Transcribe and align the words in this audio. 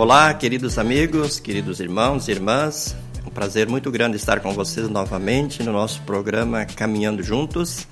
Olá, 0.00 0.32
queridos 0.32 0.78
amigos, 0.78 1.38
queridos 1.38 1.78
irmãos 1.78 2.26
e 2.26 2.30
irmãs. 2.30 2.96
É 3.22 3.28
um 3.28 3.30
prazer 3.30 3.68
muito 3.68 3.90
grande 3.90 4.16
estar 4.16 4.40
com 4.40 4.54
vocês 4.54 4.88
novamente 4.88 5.62
no 5.62 5.72
nosso 5.72 6.00
programa 6.04 6.64
Caminhando 6.64 7.22
Juntos, 7.22 7.86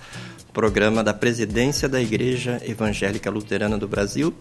programa 0.50 1.04
da 1.04 1.12
presidência 1.12 1.86
da 1.86 2.00
Igreja 2.00 2.62
Evangélica 2.64 3.30
Luterana 3.30 3.76
do 3.76 3.86
Brasil 3.86 4.32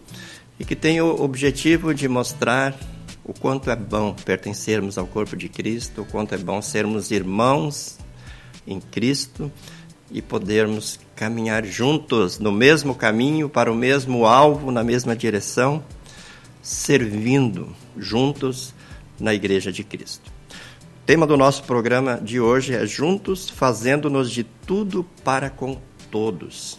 e 0.57 0.63
que 0.63 0.77
tem 0.77 1.01
o 1.01 1.21
objetivo 1.21 1.93
de 1.93 2.07
mostrar 2.07 2.73
o 3.21 3.33
quanto 3.33 3.69
é 3.69 3.75
bom 3.75 4.13
pertencermos 4.13 4.97
ao 4.97 5.05
corpo 5.05 5.35
de 5.35 5.49
Cristo, 5.49 6.03
o 6.03 6.05
quanto 6.05 6.33
é 6.33 6.37
bom 6.37 6.61
sermos 6.61 7.11
irmãos 7.11 7.97
em 8.65 8.79
Cristo 8.79 9.51
e 10.09 10.21
podermos 10.21 11.01
caminhar 11.17 11.65
juntos 11.65 12.39
no 12.39 12.49
mesmo 12.49 12.95
caminho, 12.95 13.49
para 13.49 13.69
o 13.69 13.75
mesmo 13.75 14.25
alvo, 14.25 14.71
na 14.71 14.85
mesma 14.85 15.13
direção, 15.17 15.83
servindo 16.67 17.73
juntos 17.95 18.75
na 19.17 19.33
Igreja 19.33 19.71
de 19.71 19.85
Cristo. 19.85 20.29
O 21.01 21.05
tema 21.05 21.25
do 21.25 21.37
nosso 21.37 21.63
programa 21.63 22.19
de 22.21 22.41
hoje 22.41 22.75
é 22.75 22.85
Juntos 22.85 23.49
fazendo-nos 23.49 24.29
de 24.29 24.43
tudo 24.43 25.05
para 25.23 25.49
com 25.49 25.79
todos. 26.11 26.77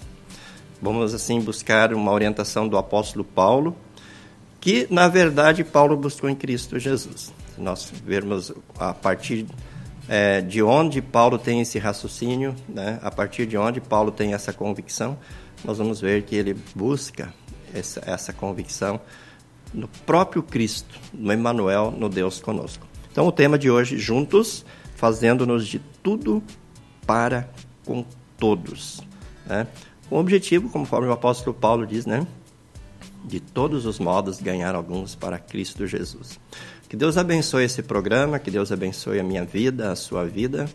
Vamos 0.82 1.14
assim 1.14 1.40
buscar 1.40 1.94
uma 1.94 2.12
orientação 2.12 2.68
do 2.68 2.76
apóstolo 2.76 3.24
Paulo, 3.24 3.74
que 4.60 4.86
na 4.90 5.08
verdade 5.08 5.64
Paulo 5.64 5.96
buscou 5.96 6.28
em 6.28 6.34
Cristo 6.36 6.78
Jesus. 6.78 7.32
Se 7.54 7.60
nós 7.60 7.90
vermos 8.04 8.52
a 8.78 8.92
partir 8.92 9.46
é, 10.06 10.42
de 10.42 10.62
onde 10.62 11.00
Paulo 11.00 11.38
tem 11.38 11.62
esse 11.62 11.78
raciocínio, 11.78 12.54
né? 12.68 12.98
a 13.00 13.10
partir 13.10 13.46
de 13.46 13.56
onde 13.56 13.80
Paulo 13.80 14.10
tem 14.10 14.34
essa 14.34 14.52
convicção, 14.52 15.18
nós 15.64 15.78
vamos 15.78 15.98
ver 15.98 16.24
que 16.24 16.36
ele 16.36 16.54
busca 16.74 17.32
essa, 17.72 18.02
essa 18.04 18.34
convicção 18.34 19.00
no 19.72 19.88
próprio 20.06 20.42
Cristo, 20.42 20.98
no 21.12 21.32
Emmanuel, 21.32 21.90
no 21.90 22.08
Deus 22.08 22.40
conosco. 22.40 22.86
Então, 23.10 23.26
o 23.26 23.32
tema 23.32 23.58
de 23.58 23.70
hoje, 23.70 23.98
juntos, 23.98 24.64
fazendo-nos 24.94 25.66
de 25.66 25.80
tudo 26.02 26.42
para 27.06 27.48
com 27.84 28.04
todos. 28.38 29.00
Né? 29.46 29.66
O 30.10 30.16
objetivo, 30.16 30.68
conforme 30.68 31.08
o 31.08 31.12
apóstolo 31.12 31.54
Paulo 31.54 31.86
diz, 31.86 32.06
né? 32.06 32.26
de 33.24 33.40
todos 33.40 33.86
os 33.86 33.98
modos 33.98 34.40
ganhar 34.40 34.74
alguns 34.74 35.14
para 35.14 35.38
Cristo 35.38 35.86
Jesus. 35.86 36.38
Que 36.88 36.96
Deus 36.96 37.18
abençoe 37.18 37.64
esse 37.64 37.82
programa, 37.82 38.38
que 38.38 38.50
Deus 38.50 38.72
abençoe 38.72 39.20
a 39.20 39.22
minha 39.22 39.44
vida, 39.44 39.92
a 39.92 39.96
sua 39.96 40.24
vida. 40.24 40.68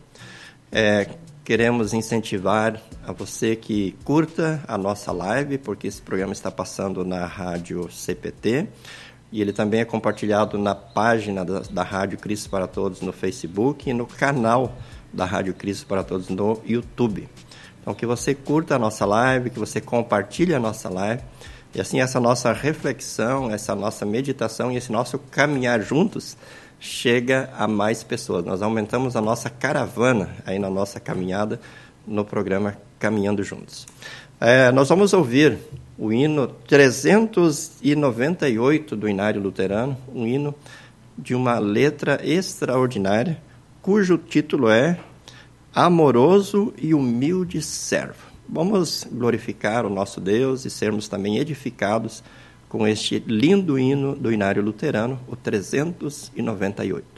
É, 0.71 1.09
queremos 1.43 1.93
incentivar 1.93 2.81
a 3.05 3.11
você 3.11 3.55
que 3.55 3.95
curta 4.03 4.63
a 4.67 4.77
nossa 4.77 5.11
live, 5.11 5.57
porque 5.57 5.87
esse 5.87 6.01
programa 6.01 6.31
está 6.31 6.49
passando 6.49 7.03
na 7.03 7.25
rádio 7.25 7.91
CPT 7.91 8.67
e 9.31 9.41
ele 9.41 9.51
também 9.51 9.81
é 9.81 9.85
compartilhado 9.85 10.57
na 10.57 10.73
página 10.73 11.43
da, 11.43 11.59
da 11.59 11.83
Rádio 11.83 12.17
Cristo 12.17 12.49
para 12.49 12.67
Todos 12.67 13.01
no 13.01 13.11
Facebook 13.11 13.89
e 13.89 13.93
no 13.93 14.05
canal 14.05 14.77
da 15.11 15.25
Rádio 15.25 15.53
Cristo 15.53 15.85
para 15.85 16.03
Todos 16.03 16.29
no 16.29 16.61
YouTube. 16.65 17.27
Então, 17.81 17.93
que 17.93 18.05
você 18.05 18.33
curta 18.33 18.75
a 18.75 18.79
nossa 18.79 19.05
live, 19.05 19.49
que 19.49 19.59
você 19.59 19.81
compartilhe 19.81 20.53
a 20.53 20.59
nossa 20.59 20.87
live 20.87 21.21
e 21.75 21.81
assim 21.81 21.99
essa 21.99 22.19
nossa 22.19 22.53
reflexão, 22.53 23.51
essa 23.51 23.75
nossa 23.75 24.05
meditação 24.05 24.71
e 24.71 24.77
esse 24.77 24.91
nosso 24.91 25.17
caminhar 25.17 25.81
juntos 25.81 26.37
chega 26.83 27.49
a 27.57 27.65
mais 27.65 28.03
pessoas. 28.03 28.43
Nós 28.43 28.61
aumentamos 28.61 29.15
a 29.15 29.21
nossa 29.21 29.49
caravana 29.49 30.35
aí 30.45 30.59
na 30.59 30.69
nossa 30.69 30.99
caminhada 30.99 31.61
no 32.05 32.25
programa 32.25 32.77
Caminhando 32.99 33.41
Juntos. 33.41 33.87
É, 34.37 34.69
nós 34.69 34.89
vamos 34.89 35.13
ouvir 35.13 35.57
o 35.97 36.11
hino 36.11 36.49
398 36.67 38.97
do 38.97 39.07
Inário 39.07 39.41
Luterano, 39.41 39.97
um 40.13 40.27
hino 40.27 40.53
de 41.17 41.33
uma 41.33 41.57
letra 41.57 42.19
extraordinária, 42.21 43.41
cujo 43.81 44.17
título 44.17 44.69
é 44.69 44.99
Amoroso 45.73 46.73
e 46.77 46.93
Humilde 46.93 47.61
Servo. 47.61 48.33
Vamos 48.49 49.07
glorificar 49.09 49.85
o 49.85 49.89
nosso 49.89 50.19
Deus 50.19 50.65
e 50.65 50.69
sermos 50.69 51.07
também 51.07 51.37
edificados 51.37 52.21
com 52.73 52.87
este 52.87 53.23
lindo 53.27 53.77
hino 53.77 54.15
do 54.15 54.33
Inário 54.33 54.63
Luterano, 54.63 55.19
o 55.27 55.35
398. 55.35 57.12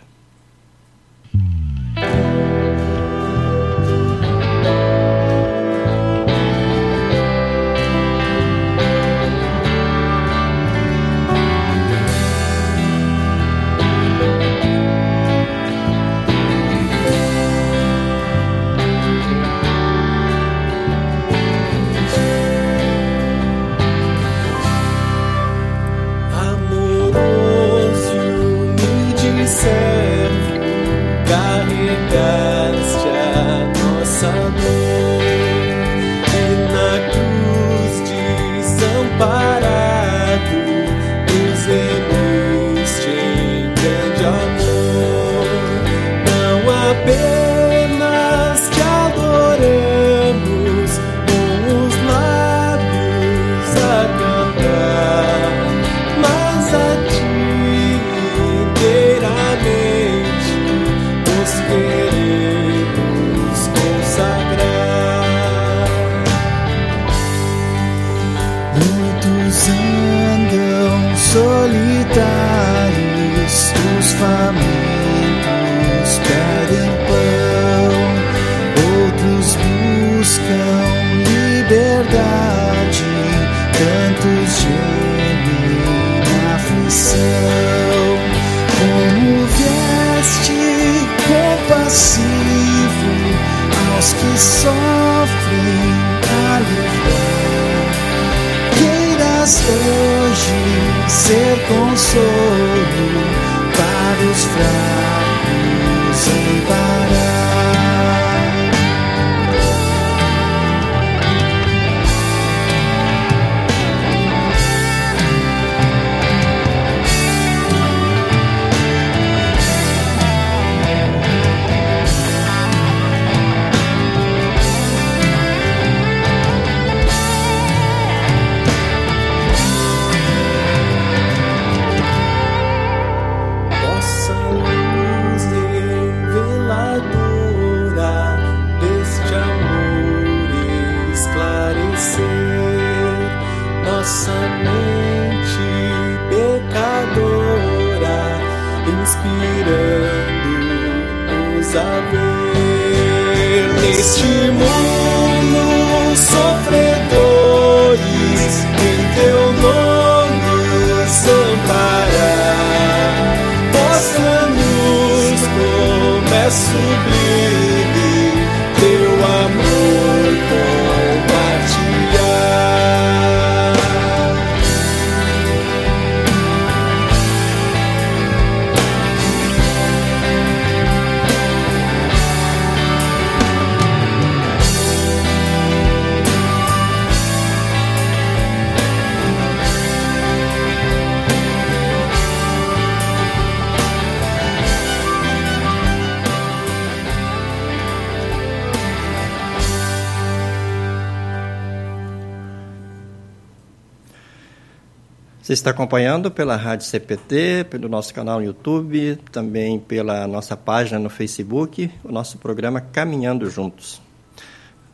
Está 205.56 205.72
acompanhando 205.72 206.30
pela 206.30 206.58
Rádio 206.58 206.86
CPT, 206.86 207.68
pelo 207.70 207.88
nosso 207.88 208.14
canal 208.14 208.40
no 208.40 208.46
YouTube, 208.46 209.18
também 209.32 209.80
pela 209.80 210.28
nossa 210.28 210.58
página 210.58 211.00
no 211.00 211.10
Facebook, 211.10 211.90
o 212.04 212.12
nosso 212.12 212.38
programa 212.38 212.82
Caminhando 212.82 213.50
Juntos. 213.50 214.02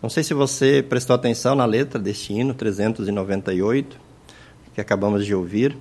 Não 0.03 0.09
sei 0.09 0.23
se 0.23 0.35
você 0.35 0.85
prestou 0.87 1.15
atenção 1.15 1.55
na 1.55 1.65
letra 1.65 1.99
deste 1.99 2.31
hino 2.33 2.53
398, 2.53 3.99
que 4.75 4.79
acabamos 4.79 5.25
de 5.25 5.33
ouvir. 5.33 5.75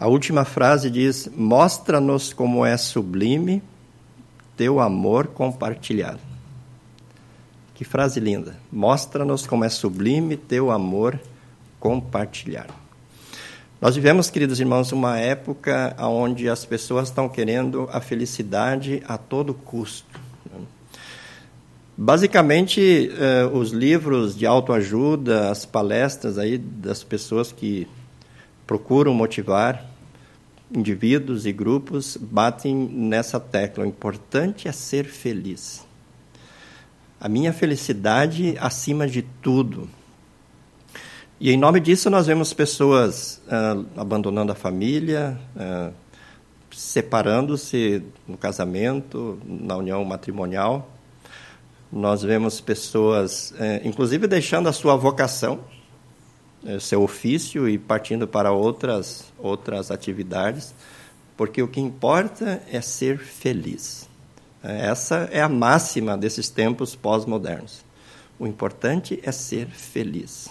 A 0.00 0.08
última 0.08 0.44
frase 0.44 0.90
diz: 0.90 1.30
Mostra-nos 1.36 2.32
como 2.32 2.66
é 2.66 2.76
sublime 2.76 3.62
teu 4.56 4.80
amor 4.80 5.28
compartilhado. 5.28 6.20
Que 7.72 7.84
frase 7.84 8.18
linda! 8.18 8.56
Mostra-nos 8.72 9.46
como 9.46 9.64
é 9.64 9.68
sublime 9.68 10.36
teu 10.36 10.72
amor 10.72 11.20
compartilhado. 11.78 12.87
Nós 13.80 13.94
vivemos, 13.94 14.28
queridos 14.28 14.58
irmãos, 14.58 14.90
uma 14.90 15.20
época 15.20 15.94
onde 16.00 16.48
as 16.48 16.64
pessoas 16.64 17.08
estão 17.08 17.28
querendo 17.28 17.88
a 17.92 18.00
felicidade 18.00 19.00
a 19.06 19.16
todo 19.16 19.54
custo. 19.54 20.20
Basicamente, 21.96 23.08
eh, 23.16 23.48
os 23.52 23.70
livros 23.70 24.36
de 24.36 24.46
autoajuda, 24.46 25.48
as 25.48 25.64
palestras 25.64 26.38
aí 26.38 26.58
das 26.58 27.04
pessoas 27.04 27.52
que 27.52 27.86
procuram 28.66 29.14
motivar 29.14 29.84
indivíduos 30.74 31.46
e 31.46 31.52
grupos 31.52 32.16
batem 32.16 32.74
nessa 32.74 33.38
tecla. 33.38 33.84
O 33.84 33.86
importante 33.86 34.66
é 34.66 34.72
ser 34.72 35.04
feliz. 35.04 35.86
A 37.20 37.28
minha 37.28 37.52
felicidade 37.52 38.56
acima 38.58 39.06
de 39.06 39.22
tudo. 39.22 39.88
E 41.40 41.52
em 41.52 41.56
nome 41.56 41.78
disso 41.78 42.10
nós 42.10 42.26
vemos 42.26 42.52
pessoas 42.52 43.40
uh, 43.46 43.86
abandonando 43.96 44.50
a 44.50 44.56
família, 44.56 45.38
uh, 45.54 45.94
separando-se 46.72 48.02
no 48.26 48.36
casamento, 48.36 49.38
na 49.46 49.76
união 49.76 50.04
matrimonial. 50.04 50.90
Nós 51.92 52.24
vemos 52.24 52.60
pessoas, 52.60 53.52
uh, 53.52 53.86
inclusive, 53.86 54.26
deixando 54.26 54.68
a 54.68 54.72
sua 54.72 54.96
vocação, 54.96 55.60
seu 56.80 57.04
ofício 57.04 57.68
e 57.68 57.78
partindo 57.78 58.26
para 58.26 58.50
outras 58.50 59.32
outras 59.38 59.92
atividades, 59.92 60.74
porque 61.36 61.62
o 61.62 61.68
que 61.68 61.80
importa 61.80 62.60
é 62.68 62.80
ser 62.80 63.16
feliz. 63.16 64.08
Essa 64.60 65.28
é 65.30 65.40
a 65.40 65.48
máxima 65.48 66.18
desses 66.18 66.50
tempos 66.50 66.96
pós-modernos. 66.96 67.84
O 68.40 68.44
importante 68.44 69.20
é 69.22 69.30
ser 69.30 69.68
feliz. 69.68 70.50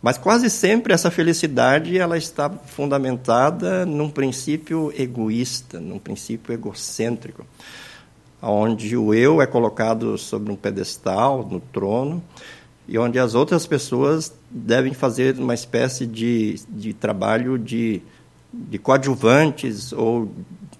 Mas 0.00 0.16
quase 0.16 0.48
sempre 0.48 0.92
essa 0.92 1.10
felicidade 1.10 1.98
ela 1.98 2.16
está 2.16 2.48
fundamentada 2.48 3.84
num 3.84 4.08
princípio 4.08 4.92
egoísta, 4.96 5.80
num 5.80 5.98
princípio 5.98 6.52
egocêntrico, 6.52 7.44
onde 8.40 8.96
o 8.96 9.12
eu 9.12 9.42
é 9.42 9.46
colocado 9.46 10.16
sobre 10.16 10.52
um 10.52 10.56
pedestal, 10.56 11.46
no 11.50 11.58
trono, 11.58 12.22
e 12.86 12.96
onde 12.96 13.18
as 13.18 13.34
outras 13.34 13.66
pessoas 13.66 14.32
devem 14.48 14.94
fazer 14.94 15.36
uma 15.36 15.52
espécie 15.52 16.06
de, 16.06 16.60
de 16.68 16.94
trabalho 16.94 17.58
de, 17.58 18.00
de 18.52 18.78
coadjuvantes 18.78 19.92
ou 19.92 20.30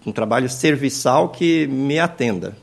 um 0.06 0.12
trabalho 0.12 0.48
serviçal 0.48 1.28
que 1.28 1.66
me 1.66 1.98
atenda, 1.98 2.56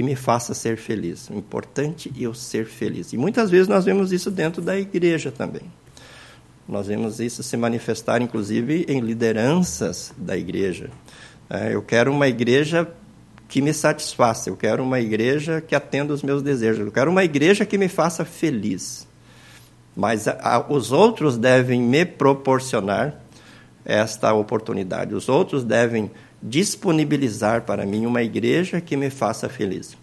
que 0.00 0.02
me 0.02 0.16
faça 0.16 0.54
ser 0.54 0.78
feliz. 0.78 1.28
O 1.28 1.34
importante 1.34 2.10
é 2.16 2.22
eu 2.22 2.32
ser 2.32 2.64
feliz. 2.64 3.12
E 3.12 3.18
muitas 3.18 3.50
vezes 3.50 3.68
nós 3.68 3.84
vemos 3.84 4.12
isso 4.12 4.30
dentro 4.30 4.62
da 4.62 4.74
igreja 4.78 5.30
também. 5.30 5.60
Nós 6.66 6.86
vemos 6.86 7.20
isso 7.20 7.42
se 7.42 7.54
manifestar, 7.54 8.22
inclusive, 8.22 8.86
em 8.88 9.00
lideranças 9.00 10.14
da 10.16 10.38
igreja. 10.38 10.88
É, 11.50 11.74
eu 11.74 11.82
quero 11.82 12.10
uma 12.10 12.26
igreja 12.26 12.90
que 13.46 13.60
me 13.60 13.74
satisfaça, 13.74 14.48
eu 14.48 14.56
quero 14.56 14.82
uma 14.82 15.00
igreja 15.00 15.60
que 15.60 15.74
atenda 15.74 16.14
os 16.14 16.22
meus 16.22 16.42
desejos, 16.42 16.86
eu 16.86 16.92
quero 16.92 17.10
uma 17.10 17.22
igreja 17.22 17.66
que 17.66 17.76
me 17.76 17.88
faça 17.88 18.24
feliz. 18.24 19.06
Mas 19.94 20.26
a, 20.26 20.38
a, 20.40 20.72
os 20.72 20.92
outros 20.92 21.36
devem 21.36 21.82
me 21.82 22.06
proporcionar 22.06 23.20
esta 23.84 24.32
oportunidade, 24.32 25.14
os 25.14 25.28
outros 25.28 25.62
devem 25.62 26.10
disponibilizar 26.42 27.62
para 27.62 27.84
mim 27.84 28.06
uma 28.06 28.22
igreja 28.22 28.80
que 28.80 28.96
me 28.96 29.10
faça 29.10 29.48
feliz. 29.48 29.96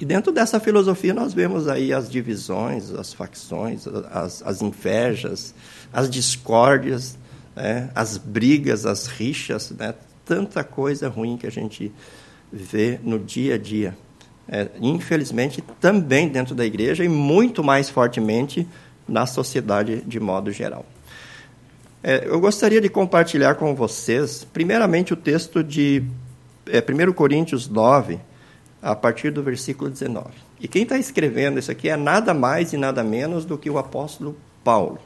E 0.00 0.04
dentro 0.04 0.30
dessa 0.32 0.60
filosofia 0.60 1.12
nós 1.12 1.34
vemos 1.34 1.66
aí 1.66 1.92
as 1.92 2.08
divisões, 2.08 2.90
as 2.92 3.12
facções, 3.12 3.86
as, 4.10 4.42
as 4.42 4.62
invejas, 4.62 5.54
as 5.92 6.08
discórdias, 6.08 7.18
né, 7.56 7.90
as 7.94 8.16
brigas, 8.16 8.86
as 8.86 9.06
rixas, 9.06 9.72
né, 9.72 9.94
tanta 10.24 10.62
coisa 10.62 11.08
ruim 11.08 11.36
que 11.36 11.46
a 11.46 11.50
gente 11.50 11.92
vê 12.52 13.00
no 13.02 13.18
dia 13.18 13.56
a 13.56 13.58
dia. 13.58 13.96
É, 14.50 14.68
infelizmente, 14.80 15.62
também 15.78 16.28
dentro 16.28 16.54
da 16.54 16.64
igreja 16.64 17.04
e 17.04 17.08
muito 17.08 17.62
mais 17.62 17.90
fortemente 17.90 18.66
na 19.06 19.26
sociedade 19.26 20.02
de 20.06 20.18
modo 20.20 20.50
geral. 20.50 20.86
É, 22.10 22.26
eu 22.26 22.40
gostaria 22.40 22.80
de 22.80 22.88
compartilhar 22.88 23.56
com 23.56 23.74
vocês, 23.74 24.42
primeiramente, 24.50 25.12
o 25.12 25.16
texto 25.16 25.62
de 25.62 26.02
é, 26.66 26.78
1 26.80 27.12
Coríntios 27.12 27.68
9, 27.68 28.18
a 28.80 28.96
partir 28.96 29.30
do 29.30 29.42
versículo 29.42 29.90
19. 29.90 30.30
E 30.58 30.66
quem 30.66 30.84
está 30.84 30.96
escrevendo 30.96 31.58
isso 31.58 31.70
aqui 31.70 31.90
é 31.90 31.98
nada 31.98 32.32
mais 32.32 32.72
e 32.72 32.78
nada 32.78 33.04
menos 33.04 33.44
do 33.44 33.58
que 33.58 33.68
o 33.68 33.76
apóstolo 33.76 34.34
Paulo. 34.64 34.98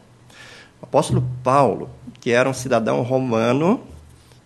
O 0.80 0.84
apóstolo 0.84 1.28
Paulo, 1.42 1.90
que 2.20 2.30
era 2.30 2.48
um 2.48 2.54
cidadão 2.54 3.02
romano, 3.02 3.80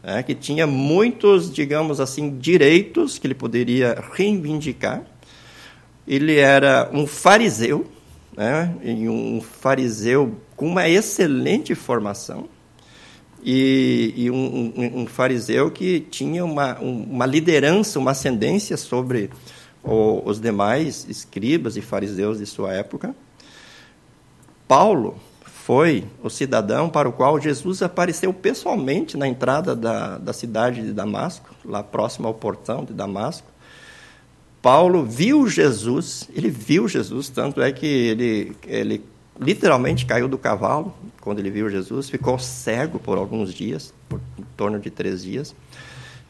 é, 0.03 0.23
que 0.23 0.35
tinha 0.35 0.67
muitos, 0.67 1.53
digamos 1.53 2.01
assim, 2.01 2.39
direitos 2.39 3.19
que 3.19 3.27
ele 3.27 3.35
poderia 3.35 4.03
reivindicar. 4.15 5.03
Ele 6.09 6.39
era 6.39 6.89
um 6.91 7.07
fariseu, 7.07 7.87
né, 8.35 8.75
um 8.83 9.43
fariseu 9.43 10.41
com 10.57 10.67
uma 10.67 10.89
excelente 10.89 11.75
formação, 11.75 12.49
e, 13.45 14.13
e 14.17 14.31
um, 14.31 14.73
um, 14.77 15.01
um, 15.03 15.07
fariseu 15.07 15.71
que 15.71 16.01
tinha 16.01 16.45
uma, 16.45 16.77
uma 16.81 17.25
liderança, 17.25 17.97
uma 17.97 18.11
ascendência 18.11 18.77
sobre 18.77 19.31
o, 19.85 20.21
os 20.29 20.41
demais 20.41 21.07
escribas 21.09 21.77
e 21.77 21.81
fariseus 21.81 22.39
de 22.39 22.47
sua 22.47 22.73
época. 22.73 23.15
Paulo 24.67 25.17
foi 25.45 26.05
o 26.25 26.29
cidadão 26.29 26.89
para 26.89 27.09
o 27.09 27.13
qual 27.13 27.41
Jesus 27.41 27.83
apareceu 27.83 28.33
pessoalmente 28.33 29.17
na 29.17 29.29
entrada 29.29 29.77
da, 29.77 30.19
da 30.19 30.33
cidade 30.33 30.83
de 30.83 30.93
Damasco, 30.93 31.55
lá 31.65 31.85
próximo 31.85 32.27
ao 32.27 32.35
portão 32.35 32.85
de 32.85 32.93
Damasco. 32.93 33.47
Paulo 34.61 35.05
viu 35.05 35.49
Jesus, 35.49 36.29
ele 36.35 36.51
viu 36.51 36.89
Jesus, 36.89 37.29
tanto 37.29 37.63
é 37.63 37.71
que 37.71 37.87
ele, 37.87 38.57
ele 38.67 39.05
literalmente 39.39 40.07
caiu 40.07 40.29
do 40.29 40.39
cavalo 40.39 40.95
quando 41.21 41.41
ele 41.41 41.51
viu 41.51 41.69
Jesus, 41.69 42.09
ficou 42.09 42.39
cego 42.39 42.99
por 42.99 43.19
alguns 43.19 43.53
dias, 43.53 43.93
por 44.09 44.21
em 44.39 44.45
torno 44.57 44.79
de 44.79 44.91
três 44.91 45.23
dias, 45.23 45.55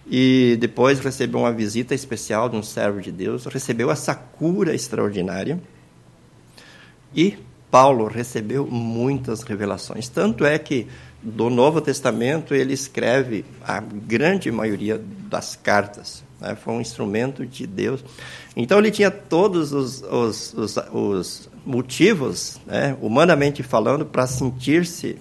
e 0.09 0.57
depois 0.61 1.01
recebeu 1.01 1.41
uma 1.41 1.53
visita 1.53 1.95
especial 1.95 2.49
de 2.49 2.57
um 2.57 2.63
servo 2.63 3.01
de 3.01 3.13
Deus, 3.13 3.45
recebeu 3.47 3.91
essa 3.91 4.15
cura 4.15 4.75
extraordinária, 4.75 5.61
e 7.15 7.37
Paulo 7.71 8.07
recebeu 8.07 8.67
muitas 8.67 9.43
revelações. 9.43 10.09
Tanto 10.09 10.45
é 10.45 10.59
que 10.59 10.87
do 11.23 11.51
Novo 11.51 11.81
Testamento 11.81 12.55
ele 12.55 12.73
escreve 12.73 13.45
a 13.63 13.81
grande 13.81 14.51
maioria 14.51 15.01
das 15.29 15.57
cartas 15.57 16.25
né? 16.40 16.55
foi 16.55 16.75
um 16.75 16.81
instrumento 16.81 17.45
de 17.45 17.66
Deus. 17.66 18.05
Então 18.57 18.78
ele 18.78 18.90
tinha 18.90 19.11
todos 19.11 19.73
os, 19.73 20.02
os, 20.02 20.55
os, 20.55 20.76
os 20.93 21.49
motivos, 21.64 22.61
né? 22.66 22.97
humanamente 23.00 23.62
falando, 23.62 24.07
para 24.07 24.26
sentir-se 24.26 25.19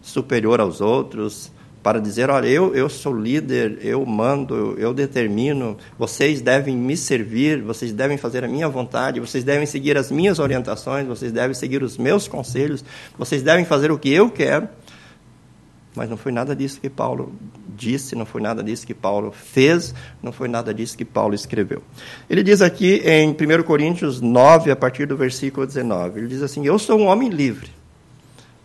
superior 0.00 0.60
aos 0.60 0.80
outros, 0.80 1.52
para 1.82 2.00
dizer: 2.00 2.30
olha, 2.30 2.46
eu, 2.46 2.74
eu 2.74 2.88
sou 2.88 3.14
líder, 3.16 3.78
eu 3.82 4.04
mando, 4.06 4.74
eu 4.78 4.94
determino, 4.94 5.76
vocês 5.98 6.40
devem 6.40 6.76
me 6.76 6.96
servir, 6.96 7.60
vocês 7.60 7.92
devem 7.92 8.16
fazer 8.16 8.44
a 8.44 8.48
minha 8.48 8.68
vontade, 8.68 9.20
vocês 9.20 9.42
devem 9.42 9.66
seguir 9.66 9.96
as 9.96 10.10
minhas 10.10 10.38
orientações, 10.38 11.06
vocês 11.06 11.32
devem 11.32 11.54
seguir 11.54 11.82
os 11.82 11.98
meus 11.98 12.28
conselhos, 12.28 12.84
vocês 13.18 13.42
devem 13.42 13.64
fazer 13.64 13.90
o 13.90 13.98
que 13.98 14.10
eu 14.12 14.30
quero. 14.30 14.68
Mas 15.94 16.08
não 16.08 16.16
foi 16.16 16.32
nada 16.32 16.56
disso 16.56 16.80
que 16.80 16.88
Paulo 16.88 17.34
disse, 17.76 18.14
não 18.14 18.26
foi 18.26 18.40
nada 18.40 18.62
disso 18.62 18.86
que 18.86 18.94
Paulo 18.94 19.32
fez, 19.32 19.94
não 20.22 20.32
foi 20.32 20.48
nada 20.48 20.72
disso 20.72 20.96
que 20.96 21.04
Paulo 21.04 21.34
escreveu. 21.34 21.82
Ele 22.28 22.42
diz 22.42 22.60
aqui 22.62 23.02
em 23.04 23.30
1 23.30 23.62
Coríntios 23.62 24.20
9, 24.20 24.70
a 24.70 24.76
partir 24.76 25.06
do 25.06 25.16
versículo 25.16 25.66
19, 25.66 26.20
ele 26.20 26.28
diz 26.28 26.42
assim: 26.42 26.66
Eu 26.66 26.78
sou 26.78 26.98
um 26.98 27.06
homem 27.06 27.28
livre. 27.28 27.70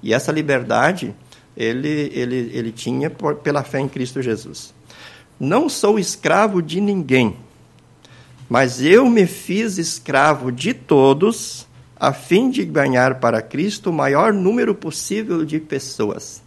E 0.04 0.14
essa 0.14 0.32
liberdade 0.32 1.16
ele, 1.58 2.12
ele, 2.14 2.52
ele 2.54 2.72
tinha 2.72 3.10
por, 3.10 3.36
pela 3.36 3.64
fé 3.64 3.80
em 3.80 3.88
Cristo 3.88 4.22
Jesus. 4.22 4.74
Não 5.40 5.68
sou 5.68 5.98
escravo 5.98 6.62
de 6.62 6.80
ninguém, 6.80 7.36
mas 8.48 8.82
eu 8.82 9.10
me 9.10 9.26
fiz 9.26 9.78
escravo 9.78 10.52
de 10.52 10.74
todos, 10.74 11.68
a 12.00 12.14
fim 12.14 12.50
de 12.50 12.64
ganhar 12.64 13.20
para 13.20 13.42
Cristo 13.42 13.90
o 13.90 13.94
maior 13.94 14.32
número 14.32 14.76
possível 14.76 15.44
de 15.44 15.60
pessoas. 15.60 16.44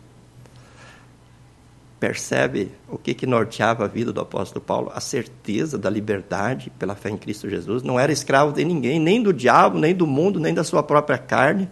Percebe 2.00 2.72
o 2.88 2.96
que, 2.96 3.12
que 3.12 3.26
norteava 3.26 3.84
a 3.84 3.86
vida 3.86 4.10
do 4.10 4.22
apóstolo 4.22 4.64
Paulo? 4.64 4.90
A 4.94 5.00
certeza 5.00 5.76
da 5.76 5.90
liberdade 5.90 6.72
pela 6.78 6.96
fé 6.96 7.10
em 7.10 7.16
Cristo 7.18 7.48
Jesus. 7.48 7.82
Não 7.82 8.00
era 8.00 8.10
escravo 8.10 8.54
de 8.54 8.64
ninguém, 8.64 8.98
nem 8.98 9.22
do 9.22 9.34
diabo, 9.34 9.78
nem 9.78 9.94
do 9.94 10.06
mundo, 10.06 10.40
nem 10.40 10.54
da 10.54 10.64
sua 10.64 10.82
própria 10.82 11.18
carne, 11.18 11.68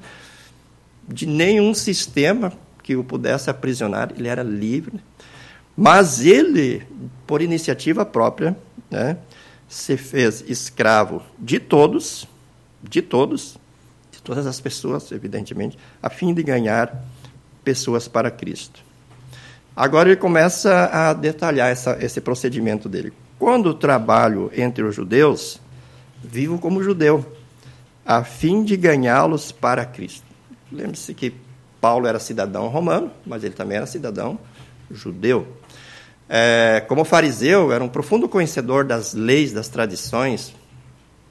de 1.09 1.27
nenhum 1.27 1.73
sistema 1.73 2.53
que 2.83 2.95
o 2.95 3.03
pudesse 3.03 3.49
aprisionar, 3.49 4.13
ele 4.15 4.29
era 4.29 4.43
livre. 4.43 5.01
Mas 5.75 6.21
ele, 6.25 6.83
por 7.27 7.41
iniciativa 7.41 8.05
própria, 8.05 8.55
né, 8.91 9.17
se 9.67 9.97
fez 9.97 10.45
escravo 10.47 11.23
de 11.39 11.59
todos, 11.59 12.29
de 12.83 13.01
todos, 13.01 13.57
de 14.13 14.21
todas 14.23 14.47
as 14.47 14.61
pessoas, 14.61 15.11
evidentemente, 15.11 15.79
a 16.03 16.11
fim 16.11 16.35
de 16.35 16.43
ganhar 16.43 17.03
pessoas 17.65 18.09
para 18.09 18.31
Cristo. 18.31 18.88
Agora 19.79 20.09
ele 20.09 20.17
começa 20.17 20.87
a 20.93 21.13
detalhar 21.13 21.71
essa, 21.71 21.97
esse 22.01 22.21
procedimento 22.21 22.89
dele. 22.89 23.13
Quando 23.39 23.73
trabalho 23.73 24.51
entre 24.53 24.83
os 24.83 24.93
judeus, 24.93 25.61
vivo 26.21 26.59
como 26.59 26.83
judeu, 26.83 27.25
a 28.05 28.25
fim 28.25 28.65
de 28.65 28.77
ganhá-los 28.77 29.53
para 29.53 29.87
Cristo. 29.87 30.27
Lembre-se 30.73 31.15
que 31.15 31.33
Paulo 31.81 32.09
era 32.09 32.19
cidadão 32.19 32.67
romano, 32.67 33.13
mas 33.25 33.45
ele 33.45 33.55
também 33.55 33.77
era 33.77 33.87
cidadão 33.87 34.37
judeu. 34.91 35.47
É, 36.29 36.85
como 36.89 37.05
fariseu, 37.05 37.71
era 37.71 37.85
um 37.85 37.89
profundo 37.89 38.29
conhecedor 38.29 38.85
das 38.85 39.15
leis, 39.15 39.53
das 39.53 39.69
tradições, 39.69 40.57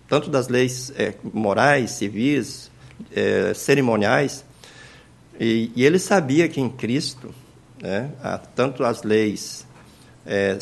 tanto 0.08 0.30
das 0.30 0.48
leis 0.48 0.94
é, 0.96 1.14
morais, 1.34 1.92
civis, 1.92 2.72
é, 3.14 3.54
cerimoniais, 3.54 4.46
e, 5.38 5.70
e, 5.76 5.84
ele 5.84 6.00
sabia 6.00 6.48
que 6.48 6.62
em 6.62 6.70
Cristo, 6.70 7.36
né, 7.82 8.12
tanto 8.56 8.84
as 8.84 9.04
leis 9.04 9.66
é, 10.26 10.58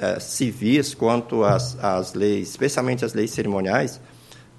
é, 0.00 0.20
civis 0.20 0.94
quanto 0.94 1.44
as, 1.44 1.76
as 1.82 2.14
leis, 2.14 2.48
especialmente 2.48 3.04
as 3.04 3.12
leis 3.12 3.30
cerimoniais, 3.30 4.00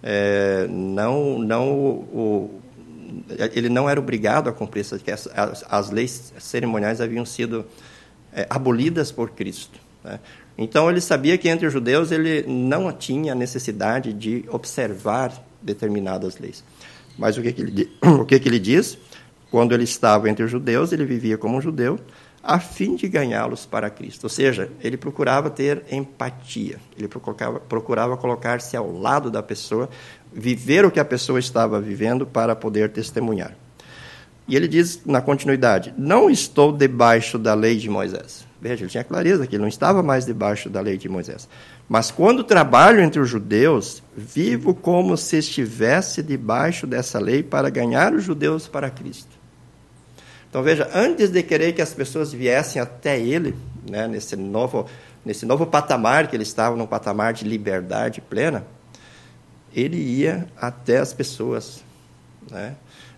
é, 0.04 0.68
não, 0.70 1.40
não 1.40 1.70
o, 1.72 2.62
ele 3.54 3.70
não 3.70 3.90
era 3.90 4.00
obrigado 4.00 4.50
a 4.50 4.54
cumprir 4.54 4.82
essas, 4.82 5.02
as, 5.36 5.66
as 5.68 5.90
leis 5.90 6.34
cerimoniais 6.40 7.02
haviam 7.02 7.26
sido 7.26 7.66
é, 8.34 8.46
abolidas 8.50 9.12
por 9.12 9.32
Cristo. 9.32 9.80
Né? 10.04 10.20
Então 10.58 10.90
ele 10.90 11.02
sabia 11.02 11.38
que 11.38 11.50
entre 11.50 11.66
os 11.66 11.74
judeus 11.74 12.12
ele 12.12 12.44
não 12.48 12.92
tinha 12.92 13.34
necessidade 13.34 14.14
de 14.14 14.46
observar 14.50 15.34
determinadas 15.62 16.38
leis. 16.38 16.64
Mas 17.18 17.38
o 17.38 17.42
que, 17.42 17.52
que 17.52 17.62
ele, 17.62 17.92
o 18.02 18.26
que, 18.26 18.40
que 18.40 18.48
ele 18.48 18.60
diz? 18.60 18.98
Quando 19.52 19.74
ele 19.74 19.84
estava 19.84 20.30
entre 20.30 20.46
os 20.46 20.50
judeus, 20.50 20.94
ele 20.94 21.04
vivia 21.04 21.38
como 21.38 21.58
um 21.58 21.62
judeu, 21.62 22.00
a 22.42 22.58
fim 22.58 22.96
de 22.96 23.08
ganhá-los 23.08 23.66
para 23.66 23.90
Cristo. 23.90 24.24
Ou 24.24 24.30
seja, 24.30 24.70
ele 24.82 24.96
procurava 24.96 25.50
ter 25.50 25.84
empatia, 25.92 26.80
ele 26.98 27.10
procurava, 27.10 27.60
procurava 27.60 28.18
colocar-se 28.18 28.78
ao 28.78 28.92
lado 28.92 29.30
da 29.30 29.44
pessoa, 29.44 29.90
viver 30.32 30.86
o 30.86 30.90
que 30.90 31.02
a 31.02 31.06
pessoa 31.06 31.38
estava 31.38 31.82
vivendo 31.82 32.26
para 32.26 32.56
poder 32.56 32.90
testemunhar. 32.92 33.54
E 34.48 34.56
ele 34.56 34.68
diz 34.68 35.02
na 35.06 35.22
continuidade: 35.22 35.94
Não 35.98 36.30
estou 36.30 36.72
debaixo 36.72 37.38
da 37.38 37.54
lei 37.54 37.76
de 37.76 37.90
Moisés. 37.90 38.48
Veja, 38.60 38.84
ele 38.84 38.92
tinha 38.92 39.04
clareza 39.04 39.46
que 39.46 39.56
ele 39.56 39.62
não 39.62 39.68
estava 39.68 40.02
mais 40.02 40.26
debaixo 40.26 40.70
da 40.70 40.80
lei 40.82 40.98
de 40.98 41.10
Moisés. 41.10 41.50
Mas 41.90 42.12
quando 42.12 42.44
trabalho 42.44 43.02
entre 43.02 43.20
os 43.20 43.28
judeus, 43.28 44.02
vivo 44.16 44.74
como 44.74 45.18
se 45.18 45.38
estivesse 45.38 46.22
debaixo 46.24 46.88
dessa 46.88 47.20
lei 47.20 47.44
para 47.44 47.70
ganhar 47.70 48.14
os 48.14 48.24
judeus 48.24 48.68
para 48.68 48.90
Cristo. 48.90 49.41
Então 50.52 50.62
veja, 50.62 50.90
antes 50.94 51.30
de 51.30 51.42
querer 51.42 51.72
que 51.72 51.82
as 51.82 51.94
pessoas 51.94 52.34
viessem 52.34 52.82
até 52.82 53.18
ele, 53.18 53.56
né, 53.90 54.06
nesse 54.06 54.36
novo 54.36 54.86
nesse 55.26 55.46
novo 55.46 55.66
patamar 55.66 56.28
que 56.28 56.36
ele 56.36 56.44
estava, 56.44 56.76
num 56.76 56.86
patamar 56.86 57.32
de 57.32 57.46
liberdade 57.46 58.20
plena, 58.20 58.68
ele 59.74 59.96
ia 59.96 60.46
até 60.58 60.98
as 60.98 61.14
pessoas, 61.14 61.82
né, 62.50 62.76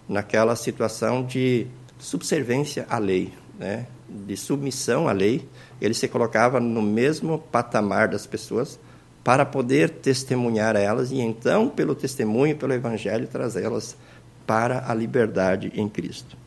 naquela 0.08 0.56
situação 0.56 1.26
de 1.26 1.66
subservência 1.98 2.86
à 2.88 3.00
lei, 3.00 3.34
né, 3.58 3.88
de 4.08 4.38
submissão 4.38 5.08
à 5.08 5.12
lei, 5.12 5.50
ele 5.82 5.96
se 5.96 6.08
colocava 6.08 6.60
no 6.60 6.84
mesmo 6.84 7.40
patamar 7.40 8.10
das 8.10 8.28
pessoas 8.28 8.80
para 9.24 9.44
poder 9.44 9.90
testemunhar 9.90 10.76
a 10.76 10.80
elas 10.80 11.10
e 11.10 11.20
então, 11.20 11.68
pelo 11.68 11.96
testemunho, 11.96 12.56
pelo 12.58 12.74
evangelho, 12.74 13.26
trazê-las 13.26 13.98
para 14.46 14.84
a 14.88 14.94
liberdade 14.94 15.72
em 15.74 15.90
Cristo. 15.90 16.43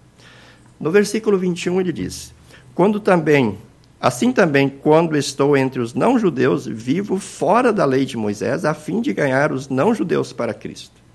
No 0.79 0.91
versículo 0.91 1.39
21 1.39 1.81
ele 1.81 1.93
diz: 1.93 2.35
Quando 2.75 3.01
também, 3.01 3.59
assim 4.01 4.33
também, 4.33 4.69
quando 4.69 5.17
estou 5.17 5.57
entre 5.57 5.81
os 5.81 5.95
não-judeus, 5.95 6.67
vivo 6.67 7.19
fora 7.19 7.73
da 7.73 7.85
lei 7.85 8.05
de 8.05 8.17
Moisés, 8.17 8.65
a 8.65 8.75
fim 8.75 9.01
de 9.01 9.13
ganhar 9.13 9.53
os 9.53 9.69
não-judeus 9.69 10.33
para 10.33 10.53
Cristo. 10.53 11.07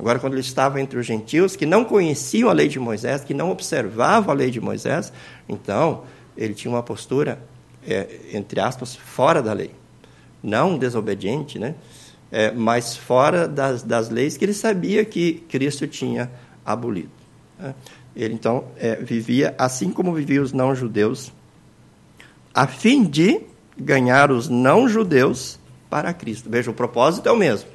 Agora, 0.00 0.18
quando 0.18 0.32
ele 0.32 0.40
estava 0.40 0.80
entre 0.80 0.98
os 0.98 1.04
gentios 1.04 1.54
que 1.54 1.66
não 1.66 1.84
conheciam 1.84 2.48
a 2.48 2.54
lei 2.54 2.68
de 2.68 2.80
Moisés, 2.80 3.22
que 3.22 3.34
não 3.34 3.50
observavam 3.50 4.30
a 4.30 4.34
lei 4.34 4.50
de 4.50 4.58
Moisés, 4.58 5.12
então 5.46 6.04
ele 6.34 6.54
tinha 6.54 6.72
uma 6.72 6.82
postura, 6.82 7.38
é, 7.86 8.08
entre 8.32 8.60
aspas, 8.60 8.96
fora 8.96 9.42
da 9.42 9.52
lei. 9.52 9.72
Não 10.42 10.78
desobediente, 10.78 11.58
né? 11.58 11.74
É, 12.32 12.50
mas 12.50 12.96
fora 12.96 13.46
das, 13.46 13.82
das 13.82 14.08
leis 14.08 14.38
que 14.38 14.44
ele 14.46 14.54
sabia 14.54 15.04
que 15.04 15.44
Cristo 15.50 15.86
tinha 15.86 16.30
abolido. 16.64 17.10
Né? 17.58 17.74
Ele 18.14 18.34
então 18.34 18.64
é, 18.76 18.96
vivia 18.96 19.54
assim 19.56 19.90
como 19.90 20.12
viviam 20.12 20.42
os 20.42 20.52
não-judeus, 20.52 21.32
a 22.52 22.66
fim 22.66 23.04
de 23.04 23.40
ganhar 23.76 24.30
os 24.30 24.48
não-judeus 24.48 25.58
para 25.88 26.12
Cristo. 26.12 26.50
Veja, 26.50 26.70
o 26.70 26.74
propósito 26.74 27.28
é 27.28 27.32
o 27.32 27.36
mesmo. 27.36 27.68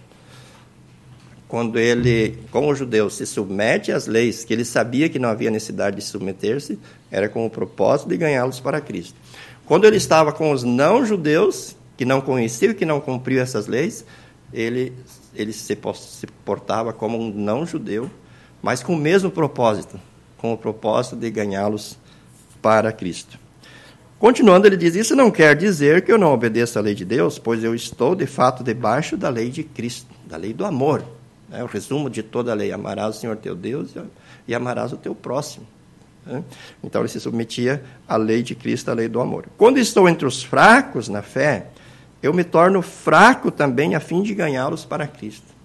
Quando 1.47 1.77
ele, 1.77 2.39
como 2.51 2.73
judeu, 2.75 3.09
se 3.09 3.25
submete 3.25 3.91
às 3.91 4.07
leis 4.07 4.43
que 4.43 4.51
ele 4.51 4.65
sabia 4.65 5.07
que 5.07 5.19
não 5.19 5.29
havia 5.29 5.51
necessidade 5.51 5.97
de 5.97 6.01
submeter-se, 6.01 6.79
era 7.11 7.29
com 7.29 7.45
o 7.45 7.49
propósito 7.49 8.09
de 8.09 8.17
ganhá-los 8.17 8.59
para 8.59 8.81
Cristo. 8.81 9.15
Quando 9.65 9.85
ele 9.85 9.97
estava 9.97 10.31
com 10.31 10.51
os 10.51 10.63
não-judeus, 10.63 11.75
que 11.95 12.03
não 12.03 12.19
conheciam 12.19 12.71
e 12.71 12.75
que 12.75 12.85
não 12.85 12.99
cumpriam 12.99 13.41
essas 13.41 13.67
leis, 13.67 14.05
ele, 14.51 14.93
ele 15.33 15.53
se 15.53 15.75
portava 16.43 16.91
como 16.91 17.17
um 17.17 17.31
não-judeu, 17.31 18.09
mas 18.61 18.81
com 18.81 18.93
o 18.93 18.97
mesmo 18.97 19.29
propósito, 19.29 19.99
com 20.45 20.53
o 20.53 20.57
propósito 20.57 21.15
de 21.15 21.31
ganhá-los 21.31 21.97
para 22.61 22.91
Cristo. 22.91 23.39
Continuando, 24.19 24.67
ele 24.67 24.77
diz: 24.77 24.93
Isso 24.93 25.15
não 25.15 25.31
quer 25.31 25.55
dizer 25.55 26.03
que 26.03 26.11
eu 26.11 26.19
não 26.19 26.31
obedeça 26.31 26.79
à 26.79 26.81
lei 26.81 26.93
de 26.93 27.03
Deus, 27.03 27.39
pois 27.39 27.63
eu 27.63 27.73
estou 27.73 28.15
de 28.15 28.27
fato 28.27 28.63
debaixo 28.63 29.17
da 29.17 29.29
lei 29.29 29.49
de 29.49 29.63
Cristo, 29.63 30.07
da 30.25 30.37
lei 30.37 30.53
do 30.53 30.63
amor. 30.63 31.03
É 31.51 31.63
o 31.63 31.67
resumo 31.67 32.09
de 32.09 32.21
toda 32.21 32.51
a 32.51 32.55
lei: 32.55 32.71
amarás 32.71 33.17
o 33.17 33.19
Senhor 33.19 33.35
teu 33.37 33.55
Deus 33.55 33.95
e 34.47 34.53
amarás 34.53 34.93
o 34.93 34.97
teu 34.97 35.15
próximo. 35.15 35.65
Né? 36.23 36.43
Então 36.83 37.01
ele 37.01 37.09
se 37.09 37.19
submetia 37.19 37.83
à 38.07 38.15
lei 38.15 38.43
de 38.43 38.53
Cristo, 38.53 38.89
à 38.91 38.93
lei 38.93 39.07
do 39.07 39.19
amor. 39.19 39.45
Quando 39.57 39.79
estou 39.79 40.07
entre 40.07 40.27
os 40.27 40.43
fracos 40.43 41.09
na 41.09 41.23
fé, 41.23 41.67
eu 42.21 42.33
me 42.33 42.43
torno 42.43 42.83
fraco 42.83 43.49
também 43.49 43.95
a 43.95 43.99
fim 43.99 44.21
de 44.21 44.35
ganhá-los 44.35 44.85
para 44.85 45.07
Cristo. 45.07 45.55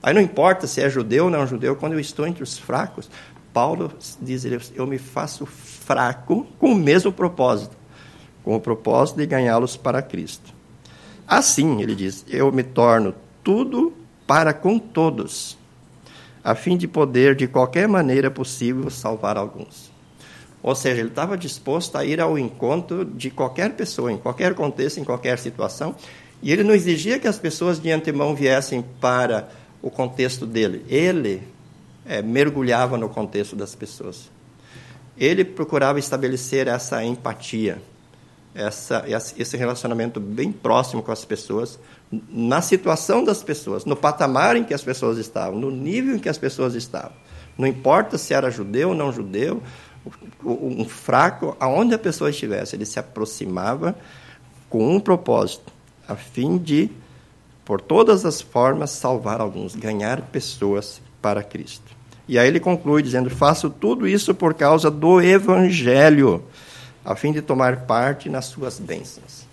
Aí 0.00 0.14
não 0.14 0.20
importa 0.20 0.66
se 0.68 0.80
é 0.80 0.88
judeu 0.88 1.24
ou 1.24 1.30
não 1.30 1.44
judeu, 1.44 1.74
quando 1.74 1.94
eu 1.94 2.00
estou 2.00 2.24
entre 2.24 2.42
os 2.42 2.56
fracos, 2.56 3.10
Paulo 3.52 3.92
diz, 4.20 4.44
eu 4.74 4.86
me 4.86 4.98
faço 4.98 5.46
fraco 5.46 6.46
com 6.58 6.72
o 6.72 6.74
mesmo 6.74 7.12
propósito, 7.12 7.76
com 8.42 8.54
o 8.54 8.60
propósito 8.60 9.16
de 9.16 9.26
ganhá-los 9.26 9.76
para 9.76 10.02
Cristo. 10.02 10.54
Assim, 11.26 11.82
ele 11.82 11.94
diz, 11.94 12.24
eu 12.28 12.50
me 12.52 12.62
torno 12.62 13.14
tudo 13.42 13.92
para 14.26 14.52
com 14.52 14.78
todos, 14.78 15.58
a 16.42 16.54
fim 16.54 16.76
de 16.76 16.86
poder, 16.86 17.34
de 17.34 17.46
qualquer 17.46 17.88
maneira 17.88 18.30
possível, 18.30 18.88
salvar 18.90 19.36
alguns. 19.36 19.90
Ou 20.62 20.74
seja, 20.74 21.00
ele 21.00 21.08
estava 21.08 21.36
disposto 21.36 21.96
a 21.96 22.04
ir 22.04 22.20
ao 22.20 22.38
encontro 22.38 23.04
de 23.04 23.30
qualquer 23.30 23.74
pessoa, 23.74 24.12
em 24.12 24.18
qualquer 24.18 24.54
contexto, 24.54 24.98
em 24.98 25.04
qualquer 25.04 25.38
situação, 25.38 25.94
e 26.42 26.52
ele 26.52 26.62
não 26.62 26.74
exigia 26.74 27.18
que 27.18 27.28
as 27.28 27.38
pessoas 27.38 27.80
de 27.80 27.90
antemão 27.90 28.34
viessem 28.34 28.84
para 29.00 29.48
o 29.82 29.90
contexto 29.90 30.46
dele. 30.46 30.84
Ele 30.88 31.42
é, 32.08 32.22
mergulhava 32.22 32.96
no 32.96 33.08
contexto 33.08 33.54
das 33.54 33.74
pessoas. 33.74 34.30
Ele 35.16 35.44
procurava 35.44 35.98
estabelecer 35.98 36.66
essa 36.66 37.04
empatia, 37.04 37.82
essa, 38.54 39.04
esse 39.06 39.56
relacionamento 39.56 40.18
bem 40.18 40.50
próximo 40.50 41.02
com 41.02 41.12
as 41.12 41.24
pessoas, 41.24 41.78
na 42.10 42.62
situação 42.62 43.22
das 43.22 43.42
pessoas, 43.42 43.84
no 43.84 43.94
patamar 43.94 44.56
em 44.56 44.64
que 44.64 44.72
as 44.72 44.82
pessoas 44.82 45.18
estavam, 45.18 45.60
no 45.60 45.70
nível 45.70 46.16
em 46.16 46.18
que 46.18 46.28
as 46.28 46.38
pessoas 46.38 46.74
estavam. 46.74 47.12
Não 47.58 47.66
importa 47.66 48.16
se 48.16 48.32
era 48.32 48.50
judeu 48.50 48.90
ou 48.90 48.94
não 48.94 49.12
judeu, 49.12 49.62
um 50.42 50.88
fraco, 50.88 51.56
aonde 51.60 51.94
a 51.94 51.98
pessoa 51.98 52.30
estivesse, 52.30 52.74
ele 52.74 52.86
se 52.86 52.98
aproximava 52.98 53.94
com 54.70 54.96
um 54.96 55.00
propósito, 55.00 55.70
a 56.06 56.14
fim 56.14 56.56
de, 56.56 56.90
por 57.64 57.80
todas 57.80 58.24
as 58.24 58.40
formas, 58.40 58.90
salvar 58.90 59.40
alguns, 59.40 59.74
ganhar 59.74 60.22
pessoas 60.22 61.02
para 61.20 61.42
Cristo. 61.42 61.97
E 62.28 62.38
aí 62.38 62.46
ele 62.46 62.60
conclui 62.60 63.02
dizendo: 63.02 63.30
Faço 63.30 63.70
tudo 63.70 64.06
isso 64.06 64.34
por 64.34 64.54
causa 64.54 64.90
do 64.90 65.20
Evangelho, 65.20 66.44
a 67.04 67.16
fim 67.16 67.32
de 67.32 67.40
tomar 67.40 67.86
parte 67.86 68.28
nas 68.28 68.44
suas 68.44 68.78
bênçãos. 68.78 69.48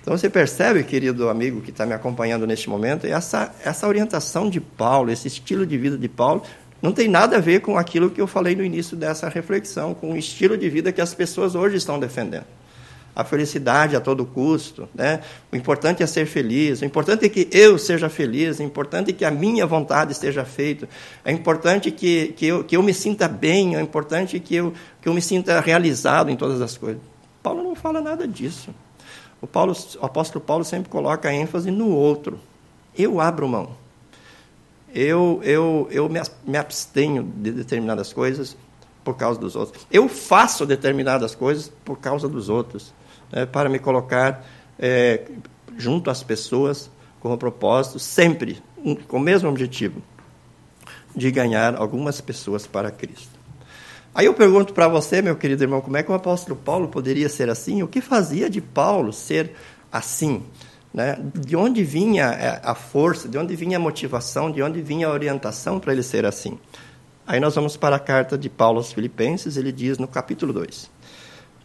Então 0.00 0.16
você 0.16 0.30
percebe, 0.30 0.84
querido 0.84 1.28
amigo 1.28 1.60
que 1.60 1.70
está 1.70 1.84
me 1.84 1.92
acompanhando 1.92 2.46
neste 2.46 2.70
momento, 2.70 3.06
essa, 3.06 3.52
essa 3.64 3.88
orientação 3.88 4.48
de 4.48 4.60
Paulo, 4.60 5.10
esse 5.10 5.26
estilo 5.26 5.66
de 5.66 5.76
vida 5.76 5.98
de 5.98 6.08
Paulo, 6.08 6.42
não 6.80 6.92
tem 6.92 7.08
nada 7.08 7.38
a 7.38 7.40
ver 7.40 7.60
com 7.60 7.76
aquilo 7.76 8.08
que 8.08 8.20
eu 8.20 8.26
falei 8.28 8.54
no 8.54 8.62
início 8.62 8.96
dessa 8.96 9.28
reflexão, 9.28 9.92
com 9.94 10.12
o 10.12 10.16
estilo 10.16 10.56
de 10.56 10.70
vida 10.70 10.92
que 10.92 11.00
as 11.00 11.12
pessoas 11.12 11.56
hoje 11.56 11.76
estão 11.76 11.98
defendendo 11.98 12.46
a 13.16 13.24
felicidade 13.24 13.96
a 13.96 14.00
todo 14.00 14.26
custo. 14.26 14.86
Né? 14.94 15.22
O 15.50 15.56
importante 15.56 16.02
é 16.02 16.06
ser 16.06 16.26
feliz, 16.26 16.82
o 16.82 16.84
importante 16.84 17.24
é 17.24 17.28
que 17.30 17.48
eu 17.50 17.78
seja 17.78 18.10
feliz, 18.10 18.58
o 18.58 18.62
importante 18.62 19.10
é 19.10 19.14
que 19.14 19.24
a 19.24 19.30
minha 19.30 19.66
vontade 19.66 20.12
esteja 20.12 20.44
feita, 20.44 20.86
é 21.24 21.32
importante 21.32 21.90
que, 21.90 22.34
que, 22.36 22.46
eu, 22.46 22.62
que 22.62 22.76
eu 22.76 22.82
me 22.82 22.92
sinta 22.92 23.26
bem, 23.26 23.74
é 23.74 23.80
importante 23.80 24.38
que 24.38 24.54
eu, 24.54 24.74
que 25.00 25.08
eu 25.08 25.14
me 25.14 25.22
sinta 25.22 25.58
realizado 25.60 26.30
em 26.30 26.36
todas 26.36 26.60
as 26.60 26.76
coisas. 26.76 27.00
Paulo 27.42 27.62
não 27.62 27.74
fala 27.74 28.02
nada 28.02 28.28
disso. 28.28 28.68
O, 29.40 29.46
Paulo, 29.46 29.74
o 29.98 30.04
apóstolo 30.04 30.44
Paulo 30.44 30.64
sempre 30.64 30.90
coloca 30.90 31.32
ênfase 31.32 31.70
no 31.70 31.88
outro. 31.88 32.38
Eu 32.96 33.18
abro 33.18 33.48
mão. 33.48 33.70
Eu, 34.94 35.40
eu, 35.42 35.88
eu 35.90 36.08
me 36.46 36.58
abstenho 36.58 37.22
de 37.22 37.50
determinadas 37.50 38.12
coisas 38.12 38.56
por 39.04 39.16
causa 39.16 39.38
dos 39.38 39.54
outros. 39.54 39.86
Eu 39.90 40.08
faço 40.08 40.66
determinadas 40.66 41.34
coisas 41.34 41.70
por 41.84 41.98
causa 41.98 42.28
dos 42.28 42.48
outros 42.48 42.92
é, 43.32 43.46
para 43.46 43.68
me 43.68 43.78
colocar 43.78 44.44
é, 44.78 45.22
junto 45.76 46.10
às 46.10 46.22
pessoas 46.22 46.90
com 47.20 47.32
o 47.32 47.38
propósito, 47.38 47.98
sempre 47.98 48.62
com 49.08 49.16
o 49.16 49.20
mesmo 49.20 49.48
objetivo, 49.48 50.02
de 51.14 51.30
ganhar 51.30 51.76
algumas 51.76 52.20
pessoas 52.20 52.66
para 52.66 52.90
Cristo. 52.90 53.36
Aí 54.14 54.26
eu 54.26 54.34
pergunto 54.34 54.72
para 54.72 54.88
você, 54.88 55.20
meu 55.20 55.36
querido 55.36 55.64
irmão, 55.64 55.80
como 55.80 55.96
é 55.96 56.02
que 56.02 56.10
o 56.10 56.14
apóstolo 56.14 56.56
Paulo 56.56 56.88
poderia 56.88 57.28
ser 57.28 57.50
assim? 57.50 57.82
O 57.82 57.88
que 57.88 58.00
fazia 58.00 58.48
de 58.48 58.60
Paulo 58.60 59.12
ser 59.12 59.52
assim? 59.92 60.42
Né? 60.92 61.18
De 61.34 61.54
onde 61.54 61.84
vinha 61.84 62.26
é, 62.26 62.60
a 62.64 62.74
força, 62.74 63.28
de 63.28 63.36
onde 63.36 63.54
vinha 63.54 63.76
a 63.76 63.80
motivação, 63.80 64.50
de 64.50 64.62
onde 64.62 64.80
vinha 64.80 65.08
a 65.08 65.10
orientação 65.10 65.78
para 65.78 65.92
ele 65.92 66.02
ser 66.02 66.24
assim? 66.24 66.58
Aí 67.26 67.40
nós 67.40 67.54
vamos 67.54 67.76
para 67.76 67.96
a 67.96 67.98
carta 67.98 68.38
de 68.38 68.48
Paulo 68.48 68.78
aos 68.78 68.92
Filipenses, 68.92 69.56
ele 69.56 69.72
diz 69.72 69.98
no 69.98 70.08
capítulo 70.08 70.52
2: 70.52 70.90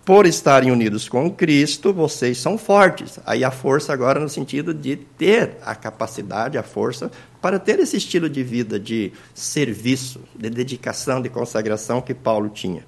por 0.04 0.26
estarem 0.26 0.72
unidos 0.72 1.08
com 1.08 1.30
Cristo, 1.30 1.94
vocês 1.94 2.38
são 2.38 2.58
fortes. 2.58 3.20
Aí 3.26 3.44
a 3.44 3.52
força 3.52 3.94
agora 3.94 4.20
no 4.20 4.28
sentido 4.28 4.74
de 4.74 4.96
ter 4.96 5.58
a 5.64 5.76
capacidade, 5.76 6.58
a 6.58 6.64
força 6.64 7.12
para 7.40 7.60
ter 7.60 7.80
esse 7.80 7.98
estilo 7.98 8.30
de 8.30 8.44
vida 8.44 8.80
de 8.80 9.14
serviço, 9.34 10.22
de 10.36 10.50
dedicação, 10.50 11.22
de 11.22 11.30
consagração 11.30 12.02
que 12.02 12.14
Paulo 12.14 12.50
tinha. 12.50 12.84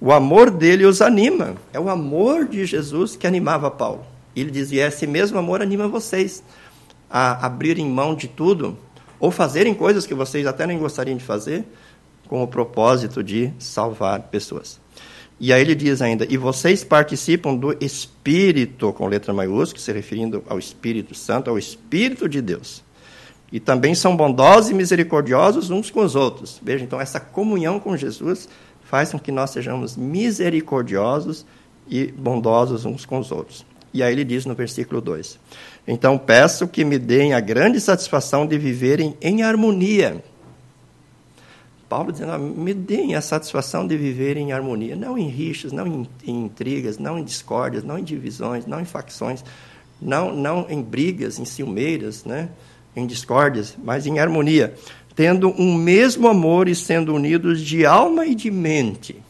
O 0.00 0.12
amor 0.12 0.50
dele 0.50 0.84
os 0.84 1.00
anima. 1.00 1.54
É 1.72 1.80
o 1.80 1.88
amor 1.88 2.46
de 2.46 2.64
Jesus 2.64 3.16
que 3.16 3.26
animava 3.26 3.70
Paulo. 3.70 4.04
Ele 4.34 4.50
dizia: 4.50 4.86
esse 4.86 5.06
mesmo 5.06 5.38
amor 5.38 5.62
anima 5.62 5.88
vocês 5.88 6.42
a 7.10 7.46
abrirem 7.46 7.88
mão 7.88 8.14
de 8.14 8.28
tudo 8.28 8.76
ou 9.18 9.30
fazerem 9.30 9.74
coisas 9.74 10.06
que 10.06 10.14
vocês 10.14 10.46
até 10.46 10.66
nem 10.66 10.78
gostariam 10.78 11.16
de 11.16 11.24
fazer 11.24 11.64
com 12.28 12.42
o 12.42 12.48
propósito 12.48 13.22
de 13.22 13.52
salvar 13.58 14.20
pessoas. 14.22 14.83
E 15.38 15.52
aí 15.52 15.60
ele 15.60 15.74
diz 15.74 16.00
ainda: 16.00 16.26
e 16.28 16.36
vocês 16.36 16.84
participam 16.84 17.54
do 17.54 17.76
Espírito, 17.80 18.92
com 18.92 19.06
letra 19.06 19.32
maiúscula, 19.32 19.80
se 19.80 19.92
referindo 19.92 20.42
ao 20.48 20.58
Espírito 20.58 21.14
Santo, 21.14 21.50
ao 21.50 21.58
Espírito 21.58 22.28
de 22.28 22.40
Deus. 22.40 22.82
E 23.52 23.60
também 23.60 23.94
são 23.94 24.16
bondosos 24.16 24.70
e 24.70 24.74
misericordiosos 24.74 25.70
uns 25.70 25.90
com 25.90 26.00
os 26.00 26.16
outros. 26.16 26.60
Veja, 26.62 26.84
então, 26.84 27.00
essa 27.00 27.20
comunhão 27.20 27.78
com 27.78 27.96
Jesus 27.96 28.48
faz 28.82 29.12
com 29.12 29.18
que 29.18 29.30
nós 29.30 29.50
sejamos 29.50 29.96
misericordiosos 29.96 31.46
e 31.88 32.06
bondosos 32.06 32.84
uns 32.84 33.04
com 33.04 33.18
os 33.18 33.30
outros. 33.30 33.64
E 33.92 34.02
aí 34.02 34.12
ele 34.12 34.24
diz 34.24 34.44
no 34.44 34.54
versículo 34.54 35.00
2: 35.00 35.38
Então 35.86 36.18
peço 36.18 36.66
que 36.66 36.84
me 36.84 36.98
deem 36.98 37.32
a 37.32 37.40
grande 37.40 37.80
satisfação 37.80 38.46
de 38.46 38.58
viverem 38.58 39.16
em 39.20 39.42
harmonia 39.42 40.22
Paulo 41.94 42.10
dizendo: 42.10 42.32
ah, 42.32 42.38
me 42.38 42.74
deem 42.74 43.14
a 43.14 43.20
satisfação 43.20 43.86
de 43.86 43.96
viver 43.96 44.36
em 44.36 44.52
harmonia, 44.52 44.96
não 44.96 45.16
em 45.16 45.28
rixas, 45.28 45.70
não 45.70 45.86
em, 45.86 46.08
em 46.26 46.44
intrigas, 46.46 46.98
não 46.98 47.16
em 47.16 47.22
discórdias, 47.22 47.84
não 47.84 47.96
em 47.96 48.02
divisões, 48.02 48.66
não 48.66 48.80
em 48.80 48.84
facções, 48.84 49.44
não, 50.02 50.34
não 50.34 50.66
em 50.68 50.82
brigas, 50.82 51.38
em 51.38 51.44
ciumeiras, 51.44 52.24
né? 52.24 52.48
em 52.96 53.06
discórdias, 53.06 53.76
mas 53.80 54.06
em 54.06 54.18
harmonia, 54.18 54.74
tendo 55.14 55.50
um 55.56 55.72
mesmo 55.72 56.26
amor 56.26 56.66
e 56.66 56.74
sendo 56.74 57.14
unidos 57.14 57.60
de 57.60 57.86
alma 57.86 58.26
e 58.26 58.34
de 58.34 58.50
mente. 58.50 59.22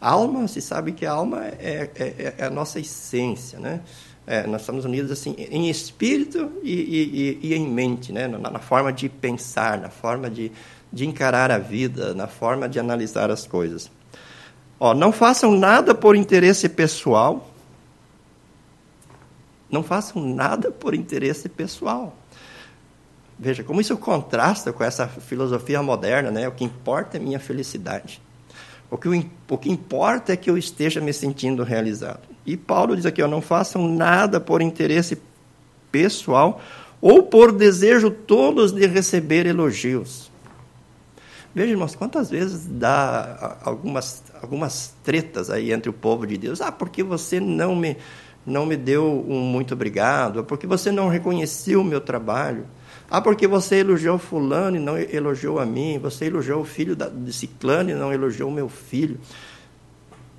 Alma, 0.00 0.46
se 0.46 0.60
sabe 0.60 0.92
que 0.92 1.04
a 1.04 1.10
alma 1.10 1.44
é, 1.44 1.90
é, 1.96 2.34
é 2.38 2.44
a 2.44 2.50
nossa 2.50 2.78
essência, 2.78 3.58
né? 3.58 3.80
É, 4.26 4.46
nós 4.46 4.60
estamos 4.60 4.84
unidos 4.84 5.10
assim 5.10 5.34
em 5.36 5.68
espírito 5.68 6.52
e, 6.62 6.72
e, 6.72 7.40
e, 7.42 7.48
e 7.48 7.54
em 7.54 7.68
mente, 7.68 8.12
né? 8.12 8.28
Na, 8.28 8.38
na, 8.38 8.60
forma 8.60 8.92
de 8.92 9.08
pensar, 9.08 9.76
na 9.78 9.90
forma 9.90 10.30
de, 10.30 10.52
de 10.92 11.06
encarar 11.06 11.50
a 11.50 11.58
vida, 11.58 12.14
na 12.14 12.26
forma 12.26 12.68
de 12.68 12.78
analisar 12.78 13.30
as 13.30 13.46
coisas. 13.46 13.90
Ó, 14.78 14.94
não 14.94 15.12
façam 15.12 15.52
nada 15.52 15.94
por 15.94 16.16
interesse 16.16 16.68
pessoal. 16.68 17.48
Não 19.70 19.82
façam 19.82 20.22
nada 20.22 20.70
por 20.70 20.94
interesse 20.94 21.48
pessoal. 21.48 22.16
Veja 23.38 23.62
como 23.62 23.80
isso 23.80 23.96
contrasta 23.96 24.72
com 24.72 24.82
essa 24.82 25.06
filosofia 25.06 25.82
moderna, 25.82 26.30
né? 26.30 26.48
O 26.48 26.52
que 26.52 26.64
importa 26.64 27.16
é 27.16 27.20
minha 27.20 27.38
felicidade. 27.38 28.20
O 28.90 28.98
que, 28.98 29.08
o 29.48 29.58
que 29.58 29.70
importa 29.70 30.32
é 30.32 30.36
que 30.36 30.50
eu 30.50 30.58
esteja 30.58 31.00
me 31.00 31.12
sentindo 31.12 31.62
realizado. 31.62 32.28
E 32.44 32.56
Paulo 32.56 32.96
diz 32.96 33.06
aqui: 33.06 33.22
ó, 33.22 33.28
não 33.28 33.40
façam 33.40 33.86
nada 33.86 34.40
por 34.40 34.60
interesse 34.60 35.16
pessoal 35.92 36.60
ou 37.00 37.22
por 37.22 37.52
desejo 37.52 38.10
todos 38.10 38.72
de 38.72 38.86
receber 38.86 39.46
elogios. 39.46 40.29
Veja, 41.54 41.72
irmãos, 41.72 41.96
quantas 41.96 42.30
vezes 42.30 42.64
dá 42.64 43.58
algumas, 43.64 44.22
algumas 44.40 44.94
tretas 45.02 45.50
aí 45.50 45.72
entre 45.72 45.90
o 45.90 45.92
povo 45.92 46.26
de 46.26 46.38
Deus. 46.38 46.60
Ah, 46.60 46.70
porque 46.70 47.02
você 47.02 47.40
não 47.40 47.74
me, 47.74 47.96
não 48.46 48.64
me 48.64 48.76
deu 48.76 49.24
um 49.28 49.40
muito 49.40 49.74
obrigado? 49.74 50.44
Porque 50.44 50.66
você 50.66 50.92
não 50.92 51.08
reconheceu 51.08 51.80
o 51.80 51.84
meu 51.84 52.00
trabalho? 52.00 52.66
Ah, 53.10 53.20
porque 53.20 53.48
você 53.48 53.76
elogiou 53.76 54.16
fulano 54.16 54.76
e 54.76 54.80
não 54.80 54.96
elogiou 54.96 55.58
a 55.58 55.66
mim? 55.66 55.98
Você 55.98 56.26
elogiou 56.26 56.60
o 56.60 56.64
filho 56.64 56.94
de 56.94 57.32
ciclano 57.32 57.90
e 57.90 57.94
não 57.94 58.12
elogiou 58.12 58.48
o 58.48 58.54
meu 58.54 58.68
filho? 58.68 59.18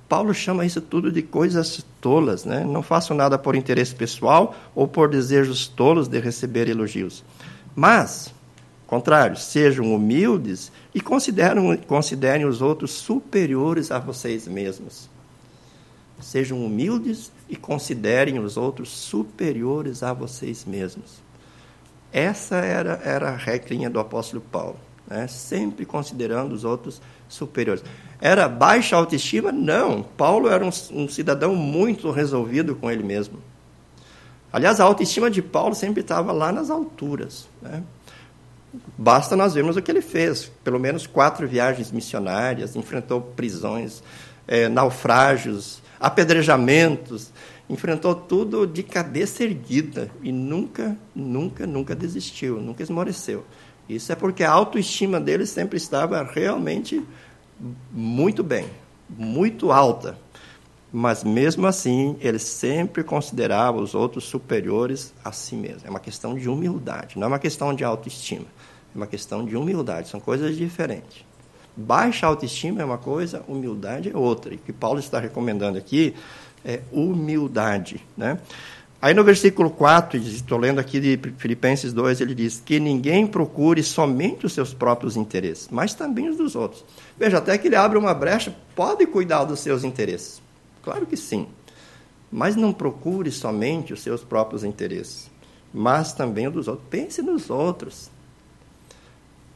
Paulo 0.08 0.32
chama 0.32 0.64
isso 0.64 0.80
tudo 0.80 1.12
de 1.12 1.20
coisas 1.20 1.84
tolas, 2.00 2.46
né? 2.46 2.64
Não 2.64 2.82
faço 2.82 3.12
nada 3.12 3.38
por 3.38 3.54
interesse 3.54 3.94
pessoal 3.94 4.54
ou 4.74 4.88
por 4.88 5.10
desejos 5.10 5.68
tolos 5.68 6.08
de 6.08 6.18
receber 6.18 6.68
elogios. 6.68 7.22
Mas 7.74 8.34
contrário, 8.92 9.38
sejam 9.38 9.94
humildes 9.94 10.70
e 10.94 11.00
considerem, 11.00 11.78
considerem 11.78 12.44
os 12.44 12.60
outros 12.60 12.90
superiores 12.90 13.90
a 13.90 13.98
vocês 13.98 14.46
mesmos. 14.46 15.08
Sejam 16.20 16.62
humildes 16.62 17.32
e 17.48 17.56
considerem 17.56 18.38
os 18.38 18.58
outros 18.58 18.90
superiores 18.90 20.02
a 20.02 20.12
vocês 20.12 20.66
mesmos. 20.66 21.22
Essa 22.12 22.56
era, 22.56 23.00
era 23.02 23.30
a 23.30 23.36
regrinha 23.36 23.88
do 23.88 23.98
apóstolo 23.98 24.42
Paulo, 24.52 24.76
né? 25.08 25.26
sempre 25.26 25.86
considerando 25.86 26.52
os 26.52 26.62
outros 26.62 27.00
superiores. 27.30 27.82
Era 28.20 28.46
baixa 28.46 28.94
autoestima? 28.94 29.50
Não. 29.50 30.02
Paulo 30.02 30.50
era 30.50 30.62
um, 30.62 30.70
um 30.90 31.08
cidadão 31.08 31.54
muito 31.56 32.10
resolvido 32.10 32.76
com 32.76 32.90
ele 32.90 33.02
mesmo. 33.02 33.38
Aliás, 34.52 34.80
a 34.80 34.84
autoestima 34.84 35.30
de 35.30 35.40
Paulo 35.40 35.74
sempre 35.74 36.02
estava 36.02 36.30
lá 36.30 36.52
nas 36.52 36.68
alturas. 36.68 37.48
Né? 37.62 37.82
Basta 38.96 39.36
nós 39.36 39.54
vermos 39.54 39.76
o 39.76 39.82
que 39.82 39.90
ele 39.90 40.00
fez. 40.00 40.50
Pelo 40.64 40.78
menos 40.78 41.06
quatro 41.06 41.46
viagens 41.46 41.90
missionárias, 41.90 42.74
enfrentou 42.76 43.20
prisões, 43.20 44.02
é, 44.46 44.68
naufrágios, 44.68 45.82
apedrejamentos, 46.00 47.32
enfrentou 47.68 48.14
tudo 48.14 48.66
de 48.66 48.82
cabeça 48.82 49.44
erguida 49.44 50.10
e 50.22 50.32
nunca, 50.32 50.96
nunca, 51.14 51.66
nunca 51.66 51.94
desistiu, 51.94 52.60
nunca 52.60 52.82
esmoreceu. 52.82 53.44
Isso 53.88 54.12
é 54.12 54.14
porque 54.14 54.44
a 54.44 54.50
autoestima 54.50 55.20
dele 55.20 55.46
sempre 55.46 55.76
estava 55.76 56.22
realmente 56.22 57.02
muito 57.90 58.42
bem, 58.42 58.66
muito 59.08 59.70
alta. 59.70 60.18
Mas 60.92 61.24
mesmo 61.24 61.66
assim, 61.66 62.16
ele 62.20 62.38
sempre 62.38 63.02
considerava 63.02 63.80
os 63.80 63.94
outros 63.94 64.24
superiores 64.24 65.14
a 65.24 65.32
si 65.32 65.56
mesmo. 65.56 65.80
É 65.86 65.90
uma 65.90 66.00
questão 66.00 66.34
de 66.34 66.48
humildade, 66.48 67.18
não 67.18 67.24
é 67.24 67.28
uma 67.28 67.38
questão 67.38 67.74
de 67.74 67.82
autoestima. 67.82 68.46
É 68.94 68.98
uma 68.98 69.06
questão 69.06 69.44
de 69.44 69.56
humildade, 69.56 70.08
são 70.08 70.20
coisas 70.20 70.54
diferentes. 70.54 71.24
Baixa 71.74 72.26
autoestima 72.26 72.82
é 72.82 72.84
uma 72.84 72.98
coisa, 72.98 73.42
humildade 73.48 74.10
é 74.10 74.16
outra. 74.16 74.52
E 74.52 74.56
o 74.56 74.60
que 74.60 74.72
Paulo 74.72 74.98
está 74.98 75.18
recomendando 75.18 75.78
aqui 75.78 76.14
é 76.62 76.80
humildade. 76.92 78.04
Né? 78.14 78.38
Aí 79.00 79.14
no 79.14 79.24
versículo 79.24 79.70
4, 79.70 80.18
estou 80.18 80.58
lendo 80.58 80.78
aqui 80.78 81.00
de 81.00 81.18
Filipenses 81.38 81.94
2, 81.94 82.20
ele 82.20 82.34
diz 82.34 82.62
que 82.64 82.78
ninguém 82.78 83.26
procure 83.26 83.82
somente 83.82 84.44
os 84.44 84.52
seus 84.52 84.74
próprios 84.74 85.16
interesses, 85.16 85.68
mas 85.70 85.94
também 85.94 86.28
os 86.28 86.36
dos 86.36 86.54
outros. 86.54 86.84
Veja, 87.18 87.38
até 87.38 87.56
que 87.56 87.68
ele 87.68 87.76
abre 87.76 87.96
uma 87.96 88.12
brecha, 88.12 88.54
pode 88.76 89.06
cuidar 89.06 89.44
dos 89.44 89.60
seus 89.60 89.84
interesses. 89.84 90.41
Claro 90.82 91.06
que 91.06 91.16
sim. 91.16 91.46
Mas 92.30 92.56
não 92.56 92.72
procure 92.72 93.30
somente 93.30 93.92
os 93.92 94.00
seus 94.00 94.24
próprios 94.24 94.64
interesses, 94.64 95.30
mas 95.72 96.12
também 96.12 96.48
os 96.48 96.52
dos 96.52 96.68
outros. 96.68 96.88
Pense 96.90 97.22
nos 97.22 97.50
outros. 97.50 98.10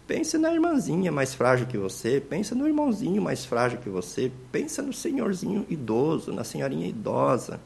Pense 0.07 0.39
na 0.39 0.53
irmãzinha 0.53 1.11
mais 1.11 1.35
frágil 1.35 1.67
que 1.67 1.77
você, 1.77 2.21
pense 2.21 2.55
no 2.55 2.69
irmãozinho 2.69 3.21
mais 3.21 3.45
frágil 3.45 3.81
que 3.81 3.89
você, 3.89 4.31
pense 4.53 4.81
no 4.81 4.93
senhorzinho 4.93 5.67
idoso, 5.69 6.33
na 6.33 6.45
senhorinha 6.45 6.87
idosa. 6.87 7.59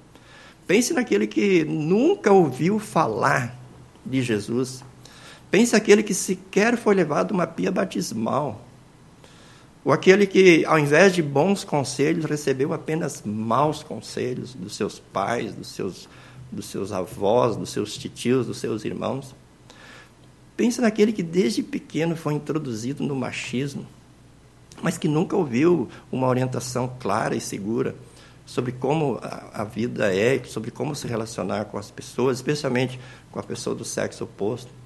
Pense 0.67 0.95
naquele 0.95 1.27
que 1.27 1.65
nunca 1.65 2.33
ouviu 2.33 2.79
falar 2.79 3.59
de 4.07 4.23
Jesus. 4.23 4.83
Pense 5.51 5.75
naquele 5.75 6.03
que 6.03 6.15
sequer 6.15 6.79
foi 6.79 6.95
levado 6.95 7.33
uma 7.33 7.47
pia 7.47 7.71
batismal. 7.71 8.65
Ou 9.85 9.93
aquele 9.93 10.27
que, 10.27 10.65
ao 10.67 10.79
invés 10.79 11.15
de 11.15 11.23
bons 11.23 11.65
conselhos, 11.65 12.27
recebeu 12.27 12.73
apenas 12.73 13.23
maus 13.25 13.83
conselhos 13.83 14.55
dos 14.55 14.77
seus 14.77 14.99
pais, 14.99 15.55
dos 15.55 15.69
seus, 15.69 16.09
dos 16.53 16.67
seus 16.67 16.93
avós, 16.93 17.57
dos 17.57 17.71
seus 17.71 17.97
titios, 17.97 18.47
dos 18.47 18.59
seus 18.59 18.85
irmãos. 18.85 19.35
Pense 20.55 20.81
naquele 20.83 21.13
que 21.13 21.23
desde 21.23 21.63
pequeno 21.63 22.15
foi 22.15 22.35
introduzido 22.35 23.03
no 23.03 23.17
machismo, 23.17 23.87
mas 24.83 24.99
que 24.99 25.09
nunca 25.09 25.35
ouviu 25.35 25.89
uma 26.13 26.27
orientação 26.27 26.93
clara 27.01 27.35
e 27.35 27.41
segura 27.41 27.97
sobre 28.45 28.73
como 28.73 29.19
a, 29.23 29.63
a 29.63 29.65
vida 29.65 30.15
é, 30.15 30.43
sobre 30.45 30.71
como 30.71 30.95
se 30.95 31.07
relacionar 31.07 31.67
com 31.67 31.79
as 31.79 31.91
pessoas, 31.91 32.39
especialmente 32.39 33.01
com 33.31 33.39
a 33.39 33.43
pessoa 33.43 33.75
do 33.75 33.85
sexo 33.85 34.25
oposto. 34.25 34.80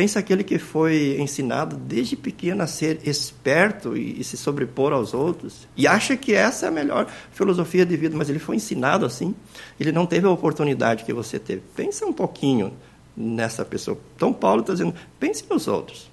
Pense 0.00 0.18
aquele 0.18 0.42
que 0.42 0.58
foi 0.58 1.18
ensinado 1.20 1.76
desde 1.76 2.16
pequeno 2.16 2.62
a 2.62 2.66
ser 2.66 3.06
esperto 3.06 3.94
e, 3.94 4.18
e, 4.18 4.24
se 4.24 4.34
sobrepor 4.34 4.94
aos 4.94 5.12
outros 5.12 5.68
e 5.76 5.86
acha 5.86 6.16
que 6.16 6.32
essa 6.32 6.64
é 6.64 6.68
a 6.70 6.72
melhor 6.72 7.06
filosofia 7.32 7.84
de 7.84 7.98
vida, 7.98 8.16
mas 8.16 8.30
ele 8.30 8.38
foi 8.38 8.56
ensinado 8.56 9.04
assim. 9.04 9.34
Ele 9.78 9.92
não 9.92 10.06
teve 10.06 10.26
a 10.26 10.30
oportunidade 10.30 11.04
que 11.04 11.12
você 11.12 11.38
teve. 11.38 11.60
Pensa 11.76 12.06
um 12.06 12.14
pouquinho 12.14 12.72
nessa 13.14 13.62
pessoa. 13.62 13.98
Então, 14.16 14.32
Paulo 14.32 14.62
está 14.62 14.72
dizendo: 14.72 14.94
pense 15.18 15.44
nos 15.50 15.68
outros. 15.68 16.10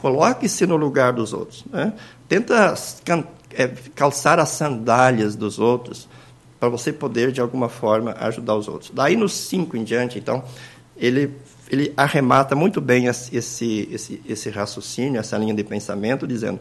Coloque-se 0.00 0.66
no 0.66 0.74
lugar 0.74 1.12
dos 1.12 1.32
outros. 1.32 1.64
Né? 1.66 1.92
Tenta 2.28 2.74
é, 3.52 3.68
calçar 3.94 4.40
as 4.40 4.48
sandálias 4.48 5.36
dos 5.36 5.60
outros 5.60 6.08
para 6.58 6.68
você 6.68 6.92
poder, 6.92 7.30
de 7.30 7.40
alguma 7.40 7.68
forma, 7.68 8.16
ajudar 8.18 8.56
os 8.56 8.66
outros. 8.66 8.90
Daí, 8.92 9.14
nos 9.14 9.32
cinco 9.32 9.76
em 9.76 9.84
diante, 9.84 10.18
então, 10.18 10.42
ele, 10.96 11.36
ele 11.72 11.92
arremata 11.96 12.54
muito 12.54 12.82
bem 12.82 13.06
esse, 13.06 13.34
esse, 13.34 14.20
esse 14.28 14.50
raciocínio, 14.50 15.18
essa 15.18 15.38
linha 15.38 15.54
de 15.54 15.64
pensamento, 15.64 16.26
dizendo: 16.26 16.60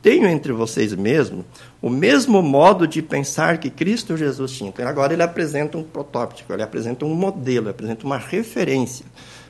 tenho 0.00 0.26
entre 0.26 0.52
vocês 0.54 0.94
mesmo 0.94 1.44
o 1.82 1.90
mesmo 1.90 2.40
modo 2.40 2.88
de 2.88 3.02
pensar 3.02 3.58
que 3.58 3.68
Cristo 3.68 4.16
Jesus 4.16 4.52
tinha. 4.52 4.70
Então, 4.70 4.88
agora 4.88 5.12
ele 5.12 5.22
apresenta 5.22 5.76
um 5.76 5.82
protótipo, 5.82 6.52
ele 6.54 6.62
apresenta 6.62 7.04
um 7.04 7.14
modelo, 7.14 7.66
ele 7.66 7.70
apresenta 7.70 8.06
uma 8.06 8.16
referência. 8.16 9.04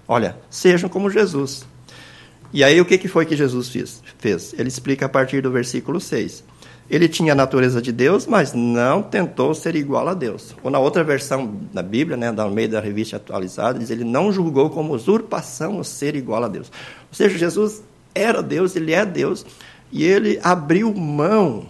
Olha, 0.06 0.36
sejam 0.50 0.88
como 0.88 1.08
Jesus. 1.08 1.64
E 2.52 2.64
aí, 2.64 2.80
o 2.80 2.84
que 2.84 3.06
foi 3.06 3.24
que 3.24 3.36
Jesus 3.36 3.70
fez? 4.18 4.54
Ele 4.58 4.68
explica 4.68 5.06
a 5.06 5.08
partir 5.08 5.42
do 5.42 5.50
versículo 5.50 6.00
6. 6.00 6.42
Ele 6.90 7.06
tinha 7.06 7.32
a 7.32 7.36
natureza 7.36 7.82
de 7.82 7.92
Deus, 7.92 8.26
mas 8.26 8.54
não 8.54 9.02
tentou 9.02 9.54
ser 9.54 9.76
igual 9.76 10.08
a 10.08 10.14
Deus. 10.14 10.54
Ou 10.62 10.70
na 10.70 10.78
outra 10.78 11.04
versão 11.04 11.54
da 11.72 11.82
Bíblia, 11.82 12.16
né, 12.16 12.32
da 12.32 12.48
meio 12.48 12.68
da 12.70 12.80
revista 12.80 13.16
atualizada, 13.16 13.78
diz 13.78 13.90
ele 13.90 14.04
não 14.04 14.32
julgou 14.32 14.70
como 14.70 14.94
usurpação 14.94 15.78
o 15.78 15.84
ser 15.84 16.16
igual 16.16 16.44
a 16.44 16.48
Deus. 16.48 16.72
Ou 17.10 17.14
seja, 17.14 17.36
Jesus 17.36 17.82
era 18.14 18.42
Deus, 18.42 18.74
ele 18.74 18.92
é 18.92 19.04
Deus, 19.04 19.44
e 19.92 20.02
ele 20.02 20.40
abriu 20.42 20.94
mão 20.94 21.66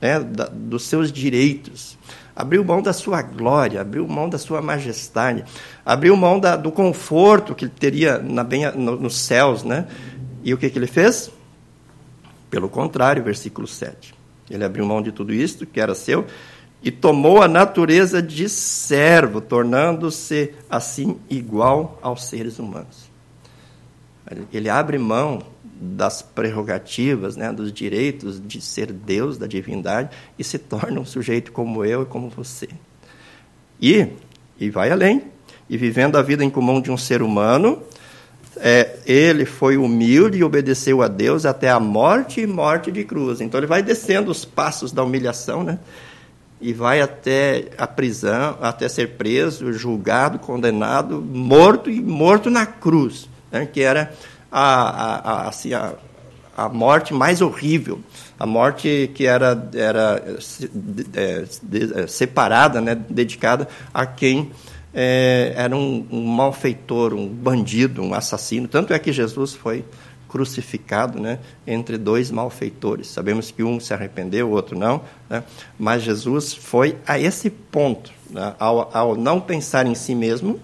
né, 0.00 0.20
da, 0.20 0.46
dos 0.46 0.84
seus 0.84 1.12
direitos, 1.12 1.98
abriu 2.34 2.64
mão 2.64 2.80
da 2.80 2.94
sua 2.94 3.20
glória, 3.20 3.80
abriu 3.82 4.08
mão 4.08 4.28
da 4.28 4.38
sua 4.38 4.62
majestade, 4.62 5.44
abriu 5.84 6.16
mão 6.16 6.40
da, 6.40 6.56
do 6.56 6.72
conforto 6.72 7.54
que 7.54 7.66
ele 7.66 7.72
teria 7.78 8.18
na, 8.18 8.42
bem, 8.42 8.70
no, 8.72 8.96
nos 8.96 9.18
céus. 9.18 9.62
Né? 9.62 9.86
E 10.42 10.54
o 10.54 10.58
que, 10.58 10.70
que 10.70 10.78
ele 10.78 10.86
fez? 10.86 11.30
Pelo 12.48 12.70
contrário, 12.70 13.22
versículo 13.22 13.66
7. 13.66 14.15
Ele 14.50 14.64
abriu 14.64 14.86
mão 14.86 15.02
de 15.02 15.12
tudo 15.12 15.32
isto 15.32 15.66
que 15.66 15.80
era 15.80 15.94
seu 15.94 16.26
e 16.82 16.90
tomou 16.90 17.42
a 17.42 17.48
natureza 17.48 18.22
de 18.22 18.48
servo, 18.48 19.40
tornando-se 19.40 20.52
assim 20.70 21.16
igual 21.28 21.98
aos 22.00 22.24
seres 22.24 22.58
humanos. 22.58 23.10
Ele 24.52 24.68
abre 24.68 24.98
mão 24.98 25.40
das 25.62 26.22
prerrogativas, 26.22 27.36
né, 27.36 27.52
dos 27.52 27.72
direitos 27.72 28.40
de 28.44 28.60
ser 28.60 28.92
Deus, 28.92 29.36
da 29.36 29.46
divindade, 29.46 30.10
e 30.38 30.44
se 30.44 30.58
torna 30.58 31.00
um 31.00 31.04
sujeito 31.04 31.52
como 31.52 31.84
eu 31.84 32.02
e 32.02 32.06
como 32.06 32.28
você. 32.28 32.68
E, 33.80 34.08
e 34.58 34.70
vai 34.70 34.90
além, 34.90 35.24
e 35.68 35.76
vivendo 35.76 36.16
a 36.16 36.22
vida 36.22 36.44
em 36.44 36.50
comum 36.50 36.80
de 36.80 36.90
um 36.90 36.96
ser 36.96 37.20
humano, 37.20 37.82
é, 38.58 38.96
ele 39.06 39.44
foi 39.44 39.76
humilde 39.76 40.38
e 40.38 40.44
obedeceu 40.44 41.02
a 41.02 41.08
Deus 41.08 41.44
até 41.44 41.70
a 41.70 41.78
morte 41.78 42.40
e 42.40 42.46
morte 42.46 42.90
de 42.90 43.04
cruz. 43.04 43.40
Então 43.40 43.58
ele 43.60 43.66
vai 43.66 43.82
descendo 43.82 44.30
os 44.30 44.44
passos 44.44 44.92
da 44.92 45.02
humilhação, 45.02 45.62
né? 45.62 45.78
E 46.60 46.72
vai 46.72 47.02
até 47.02 47.66
a 47.76 47.86
prisão, 47.86 48.56
até 48.62 48.88
ser 48.88 49.10
preso, 49.10 49.72
julgado, 49.74 50.38
condenado, 50.38 51.20
morto 51.20 51.90
e 51.90 52.00
morto 52.00 52.48
na 52.48 52.64
cruz, 52.64 53.28
né? 53.52 53.66
que 53.66 53.82
era 53.82 54.12
a, 54.50 54.62
a, 54.62 55.16
a, 55.16 55.48
assim, 55.48 55.74
a, 55.74 55.92
a 56.56 56.68
morte 56.70 57.12
mais 57.12 57.42
horrível, 57.42 58.00
a 58.38 58.46
morte 58.46 59.10
que 59.14 59.26
era, 59.26 59.68
era 59.74 60.22
é, 61.14 61.44
é, 62.02 62.06
separada, 62.06 62.80
né, 62.80 62.94
dedicada 62.94 63.68
a 63.92 64.06
quem 64.06 64.50
é, 64.98 65.52
era 65.54 65.76
um, 65.76 66.06
um, 66.10 66.24
malfeitor, 66.24 67.12
um 67.12 67.28
bandido, 67.28 68.00
um 68.00 68.14
assassino. 68.14 68.66
Tanto 68.66 68.94
é 68.94 68.98
que 68.98 69.12
Jesus 69.12 69.52
foi 69.52 69.84
crucificado 70.26 71.20
né, 71.20 71.38
entre 71.66 71.98
dois 71.98 72.30
malfeitores. 72.30 73.08
Sabemos 73.08 73.50
que 73.50 73.62
um 73.62 73.78
se 73.78 73.92
arrependeu, 73.92 74.48
o 74.48 74.52
outro 74.52 74.76
não, 74.76 75.02
né, 75.28 75.44
mas 75.78 76.02
Jesus 76.02 76.54
foi 76.54 76.96
a 77.06 77.18
esse 77.18 77.50
ponto, 77.50 78.10
né, 78.30 78.54
ao, 78.58 78.90
ao 78.96 79.14
não 79.14 79.38
pensar 79.38 79.86
em 79.86 79.94
si 79.94 80.14
mesmo, 80.14 80.58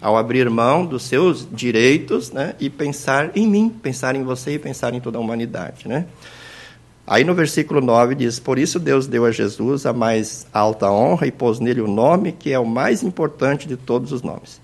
ao 0.00 0.16
abrir 0.16 0.48
mão 0.48 0.84
dos 0.84 1.02
seus 1.02 1.46
direitos 1.50 2.32
né, 2.32 2.54
e 2.58 2.70
pensar 2.70 3.36
em 3.36 3.46
mim, 3.46 3.68
pensar 3.68 4.16
em 4.16 4.24
você 4.24 4.54
e 4.54 4.58
pensar 4.58 4.94
em 4.94 5.00
toda 5.00 5.18
a 5.18 5.20
humanidade. 5.20 5.86
Né? 5.86 6.06
Aí 7.06 7.22
no 7.22 7.34
versículo 7.34 7.80
9 7.80 8.14
diz: 8.14 8.38
Por 8.38 8.58
isso 8.58 8.78
Deus 8.78 9.06
deu 9.06 9.24
a 9.24 9.30
Jesus 9.30 9.84
a 9.84 9.92
mais 9.92 10.46
alta 10.52 10.90
honra 10.90 11.26
e 11.26 11.32
pôs 11.32 11.60
nele 11.60 11.80
o 11.80 11.88
nome 11.88 12.32
que 12.32 12.52
é 12.52 12.58
o 12.58 12.66
mais 12.66 13.02
importante 13.02 13.68
de 13.68 13.76
todos 13.76 14.10
os 14.10 14.22
nomes, 14.22 14.60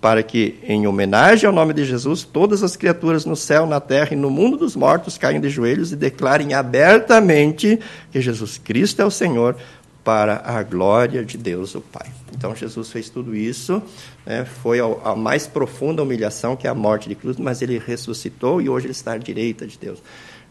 para 0.00 0.22
que, 0.22 0.58
em 0.62 0.86
homenagem 0.86 1.46
ao 1.46 1.52
nome 1.52 1.74
de 1.74 1.84
Jesus, 1.84 2.24
todas 2.24 2.62
as 2.62 2.76
criaturas 2.76 3.26
no 3.26 3.36
céu, 3.36 3.66
na 3.66 3.78
terra 3.78 4.10
e 4.12 4.16
no 4.16 4.30
mundo 4.30 4.56
dos 4.56 4.74
mortos 4.74 5.18
caiam 5.18 5.40
de 5.40 5.50
joelhos 5.50 5.92
e 5.92 5.96
declarem 5.96 6.54
abertamente 6.54 7.78
que 8.10 8.20
Jesus 8.20 8.56
Cristo 8.56 9.02
é 9.02 9.04
o 9.04 9.10
Senhor, 9.10 9.56
para 10.04 10.42
a 10.44 10.62
glória 10.62 11.24
de 11.24 11.38
Deus 11.38 11.74
o 11.74 11.80
Pai. 11.80 12.06
Então 12.36 12.56
Jesus 12.56 12.90
fez 12.90 13.08
tudo 13.08 13.36
isso, 13.36 13.80
né, 14.26 14.44
foi 14.44 14.80
a, 14.80 15.14
mais 15.14 15.46
profunda 15.46 16.02
humilhação 16.02 16.56
que 16.56 16.66
é 16.66 16.70
a 16.70 16.74
morte 16.74 17.08
de 17.08 17.14
cruz, 17.14 17.36
mas 17.36 17.62
ele 17.62 17.78
ressuscitou 17.78 18.60
e 18.60 18.68
hoje 18.68 18.86
ele 18.86 18.92
está 18.92 19.12
à 19.12 19.18
direita 19.18 19.66
de 19.66 19.78
Deus. 19.78 20.02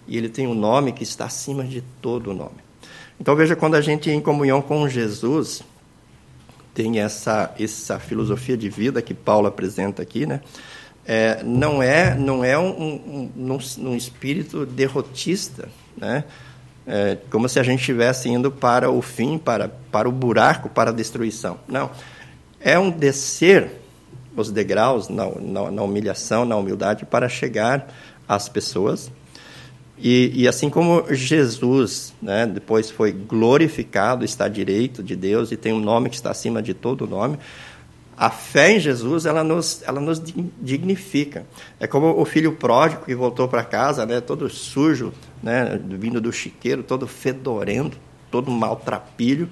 E 0.08 0.18
ele 0.18 0.30
tem 0.30 0.48
um 0.48 0.54
nome 0.54 0.92
que 0.92 1.04
está 1.04 1.26
acima 1.26 1.64
de 1.64 1.82
todo 2.02 2.34
nome. 2.34 2.58
Então 3.20 3.36
veja 3.36 3.56
quando 3.56 3.76
a 3.76 3.82
gente 3.82 4.10
em 4.10 4.20
comunhão 4.20 4.62
com 4.62 4.88
Jesus 4.88 5.64
tem 6.74 7.00
essa 7.00 7.54
essa 7.60 8.00
filosofia 8.00 8.58
de 8.58 8.70
vida 8.70 9.02
que 9.02 9.14
Paulo 9.14 9.48
apresenta 9.48 10.02
aqui, 10.02 10.26
né? 10.26 10.42
É, 11.06 11.44
não 11.44 11.82
é 11.82 12.16
não 12.16 12.44
é 12.44 12.58
um, 12.58 12.70
um, 12.70 13.32
um, 13.38 13.60
um 13.90 13.96
espírito 13.96 14.66
derrotista, 14.66 15.70
né? 15.98 16.24
é, 16.86 17.18
como 17.30 17.48
se 17.48 17.60
a 17.60 17.64
gente 17.64 17.80
estivesse 17.80 18.30
indo 18.30 18.52
para 18.52 18.90
o 18.90 19.02
fim, 19.02 19.38
para, 19.38 19.70
para 19.70 20.10
o 20.10 20.12
buraco, 20.12 20.70
para 20.70 20.90
a 20.90 20.94
destruição. 20.94 21.60
Não. 21.68 21.92
É 22.60 22.78
um 22.78 22.90
descer 22.90 23.72
os 24.36 24.52
degraus 24.52 25.10
na, 25.10 25.26
na, 25.40 25.72
na 25.72 25.82
humilhação, 25.84 26.46
na 26.46 26.56
humildade, 26.56 27.06
para 27.06 27.28
chegar 27.28 27.88
às 28.28 28.48
pessoas. 28.48 29.12
E, 30.04 30.32
e, 30.34 30.48
assim 30.48 30.68
como 30.68 31.06
Jesus, 31.14 32.12
né, 32.20 32.48
depois 32.48 32.90
foi 32.90 33.12
glorificado, 33.12 34.26
está 34.26 34.48
direito 34.48 35.04
de 35.04 35.16
Deus 35.16 35.52
e 35.52 35.58
tem 35.58 35.74
um 35.74 35.80
nome 35.80 36.10
que 36.10 36.16
está 36.16 36.32
acima 36.32 36.60
de 36.60 36.74
todo 36.74 37.06
nome, 37.06 37.38
a 38.18 38.32
fé 38.32 38.74
em 38.74 38.80
Jesus 38.80 39.28
ela 39.28 39.44
nos, 39.44 39.84
ela 39.84 40.02
nos 40.02 40.22
dignifica. 40.60 41.46
É 41.80 41.86
como 41.86 42.20
o 42.20 42.26
filho 42.26 42.54
pródigo 42.54 43.06
que 43.06 43.14
voltou 43.14 43.48
para 43.48 43.64
casa, 43.64 44.04
né, 44.06 44.20
todo 44.20 44.50
sujo, 44.50 45.14
né, 45.42 45.80
vindo 45.88 46.20
do 46.20 46.32
chiqueiro, 46.32 46.82
todo 46.82 47.06
fedorento, 47.08 47.98
todo 48.32 48.50
maltrapilho, 48.50 49.50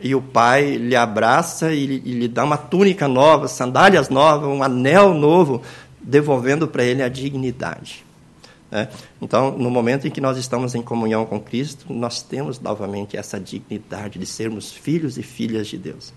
e 0.00 0.14
o 0.14 0.22
pai 0.22 0.76
lhe 0.76 0.94
abraça 0.94 1.72
e, 1.72 1.82
e 1.82 2.12
lhe 2.12 2.28
dá 2.28 2.44
uma 2.44 2.56
túnica 2.56 3.08
nova, 3.08 3.48
sandálias 3.48 4.08
novas, 4.08 4.48
um 4.48 4.62
anel 4.62 5.14
novo, 5.14 5.62
devolvendo 6.00 6.68
para 6.68 6.84
ele 6.84 7.02
a 7.02 7.08
dignidade. 7.08 8.04
Né? 8.70 8.88
Então, 9.20 9.56
no 9.56 9.70
momento 9.70 10.06
em 10.06 10.10
que 10.10 10.20
nós 10.20 10.38
estamos 10.38 10.74
em 10.74 10.82
comunhão 10.82 11.26
com 11.26 11.40
Cristo, 11.40 11.92
nós 11.92 12.22
temos 12.22 12.60
novamente 12.60 13.16
essa 13.16 13.40
dignidade 13.40 14.18
de 14.18 14.26
sermos 14.26 14.72
filhos 14.72 15.18
e 15.18 15.22
filhas 15.22 15.66
de 15.66 15.76
Deus. 15.76 16.12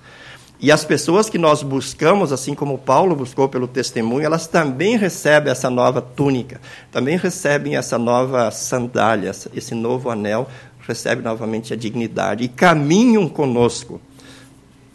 E 0.59 0.71
as 0.71 0.85
pessoas 0.85 1.29
que 1.29 1.37
nós 1.37 1.61
buscamos, 1.61 2.31
assim 2.31 2.55
como 2.55 2.77
Paulo 2.77 3.15
buscou 3.15 3.49
pelo 3.49 3.67
testemunho, 3.67 4.25
elas 4.25 4.47
também 4.47 4.95
recebem 4.95 5.51
essa 5.51 5.69
nova 5.69 6.01
túnica, 6.01 6.61
também 6.91 7.17
recebem 7.17 7.75
essa 7.75 7.97
nova 7.97 8.49
sandália, 8.49 9.31
esse 9.53 9.75
novo 9.75 10.09
anel, 10.09 10.47
recebem 10.87 11.23
novamente 11.23 11.73
a 11.73 11.75
dignidade 11.75 12.43
e 12.43 12.47
caminham 12.47 13.27
conosco 13.27 13.99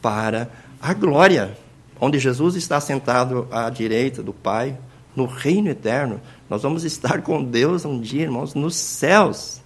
para 0.01 0.49
a 0.81 0.95
glória, 0.95 1.57
onde 2.01 2.19
Jesus 2.19 2.55
está 2.55 2.81
sentado 2.81 3.47
à 3.51 3.69
direita 3.69 4.23
do 4.23 4.33
Pai, 4.33 4.79
no 5.15 5.27
reino 5.27 5.69
eterno. 5.69 6.21
Nós 6.49 6.63
vamos 6.63 6.85
estar 6.85 7.23
com 7.23 7.43
Deus 7.43 7.85
um 7.85 8.01
dia, 8.01 8.23
irmãos, 8.23 8.55
nos 8.55 8.75
céus. 8.77 9.61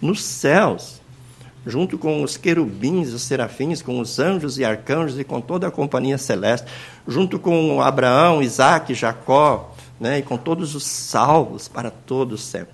Nos 0.00 0.22
céus 0.22 1.00
junto 1.66 1.96
com 1.96 2.22
os 2.22 2.36
querubins, 2.36 3.12
os 3.12 3.22
serafins, 3.22 3.80
com 3.80 3.98
os 3.98 4.18
anjos 4.18 4.58
e 4.58 4.64
arcanjos 4.64 5.18
e 5.18 5.24
com 5.24 5.40
toda 5.40 5.66
a 5.66 5.70
companhia 5.70 6.18
celeste, 6.18 6.70
junto 7.06 7.38
com 7.38 7.80
Abraão, 7.80 8.42
Isaac, 8.42 8.92
Jacó, 8.94 9.72
né, 9.98 10.18
e 10.18 10.22
com 10.22 10.36
todos 10.36 10.74
os 10.74 10.84
salvos 10.84 11.68
para 11.68 11.90
todo 11.90 12.32
o 12.32 12.38
céu. 12.38 12.66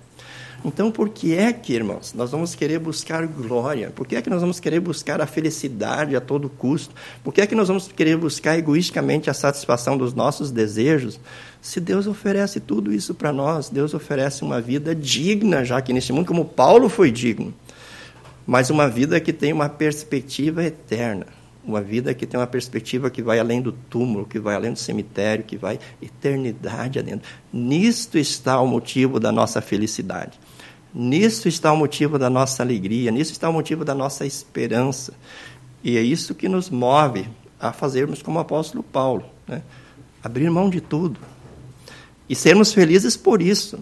Então, 0.63 0.91
por 0.91 1.09
que 1.09 1.35
é 1.35 1.51
que, 1.51 1.73
irmãos, 1.73 2.13
nós 2.13 2.29
vamos 2.31 2.53
querer 2.53 2.77
buscar 2.77 3.25
glória? 3.25 3.89
Por 3.89 4.05
que 4.05 4.15
é 4.15 4.21
que 4.21 4.29
nós 4.29 4.41
vamos 4.41 4.59
querer 4.59 4.79
buscar 4.79 5.19
a 5.19 5.25
felicidade 5.25 6.15
a 6.15 6.21
todo 6.21 6.49
custo? 6.49 6.93
Por 7.23 7.33
que 7.33 7.41
é 7.41 7.47
que 7.47 7.55
nós 7.55 7.67
vamos 7.67 7.87
querer 7.87 8.15
buscar 8.15 8.57
egoisticamente 8.57 9.29
a 9.29 9.33
satisfação 9.33 9.97
dos 9.97 10.13
nossos 10.13 10.51
desejos? 10.51 11.19
Se 11.61 11.79
Deus 11.79 12.05
oferece 12.05 12.59
tudo 12.59 12.93
isso 12.93 13.15
para 13.15 13.33
nós, 13.33 13.69
Deus 13.69 13.93
oferece 13.93 14.43
uma 14.43 14.61
vida 14.61 14.93
digna, 14.93 15.65
já 15.65 15.81
que 15.81 15.91
nesse 15.93 16.13
mundo, 16.13 16.27
como 16.27 16.45
Paulo 16.45 16.89
foi 16.89 17.11
digno 17.11 17.53
mas 18.45 18.69
uma 18.69 18.87
vida 18.87 19.19
que 19.19 19.31
tem 19.31 19.53
uma 19.53 19.69
perspectiva 19.69 20.63
eterna, 20.63 21.25
uma 21.63 21.81
vida 21.81 22.13
que 22.13 22.25
tem 22.25 22.39
uma 22.39 22.47
perspectiva 22.47 23.09
que 23.09 23.21
vai 23.21 23.39
além 23.39 23.61
do 23.61 23.71
túmulo, 23.71 24.25
que 24.25 24.39
vai 24.39 24.55
além 24.55 24.73
do 24.73 24.79
cemitério, 24.79 25.43
que 25.43 25.57
vai 25.57 25.79
eternidade 26.01 26.97
adentro. 26.97 27.29
Nisto 27.53 28.17
está 28.17 28.59
o 28.59 28.67
motivo 28.67 29.19
da 29.19 29.31
nossa 29.31 29.61
felicidade. 29.61 30.39
Nisto 30.93 31.47
está 31.47 31.71
o 31.71 31.77
motivo 31.77 32.19
da 32.19 32.29
nossa 32.29 32.63
alegria, 32.63 33.11
nisso 33.11 33.31
está 33.31 33.49
o 33.49 33.53
motivo 33.53 33.85
da 33.85 33.95
nossa 33.95 34.25
esperança. 34.25 35.13
E 35.83 35.97
é 35.97 36.01
isso 36.01 36.35
que 36.35 36.49
nos 36.49 36.69
move 36.69 37.27
a 37.59 37.71
fazermos 37.71 38.21
como 38.21 38.37
o 38.37 38.41
apóstolo 38.41 38.83
Paulo, 38.83 39.23
né? 39.47 39.61
abrir 40.23 40.49
mão 40.49 40.69
de 40.69 40.81
tudo 40.81 41.19
e 42.31 42.35
sermos 42.35 42.71
felizes 42.73 43.17
por 43.17 43.41
isso. 43.41 43.79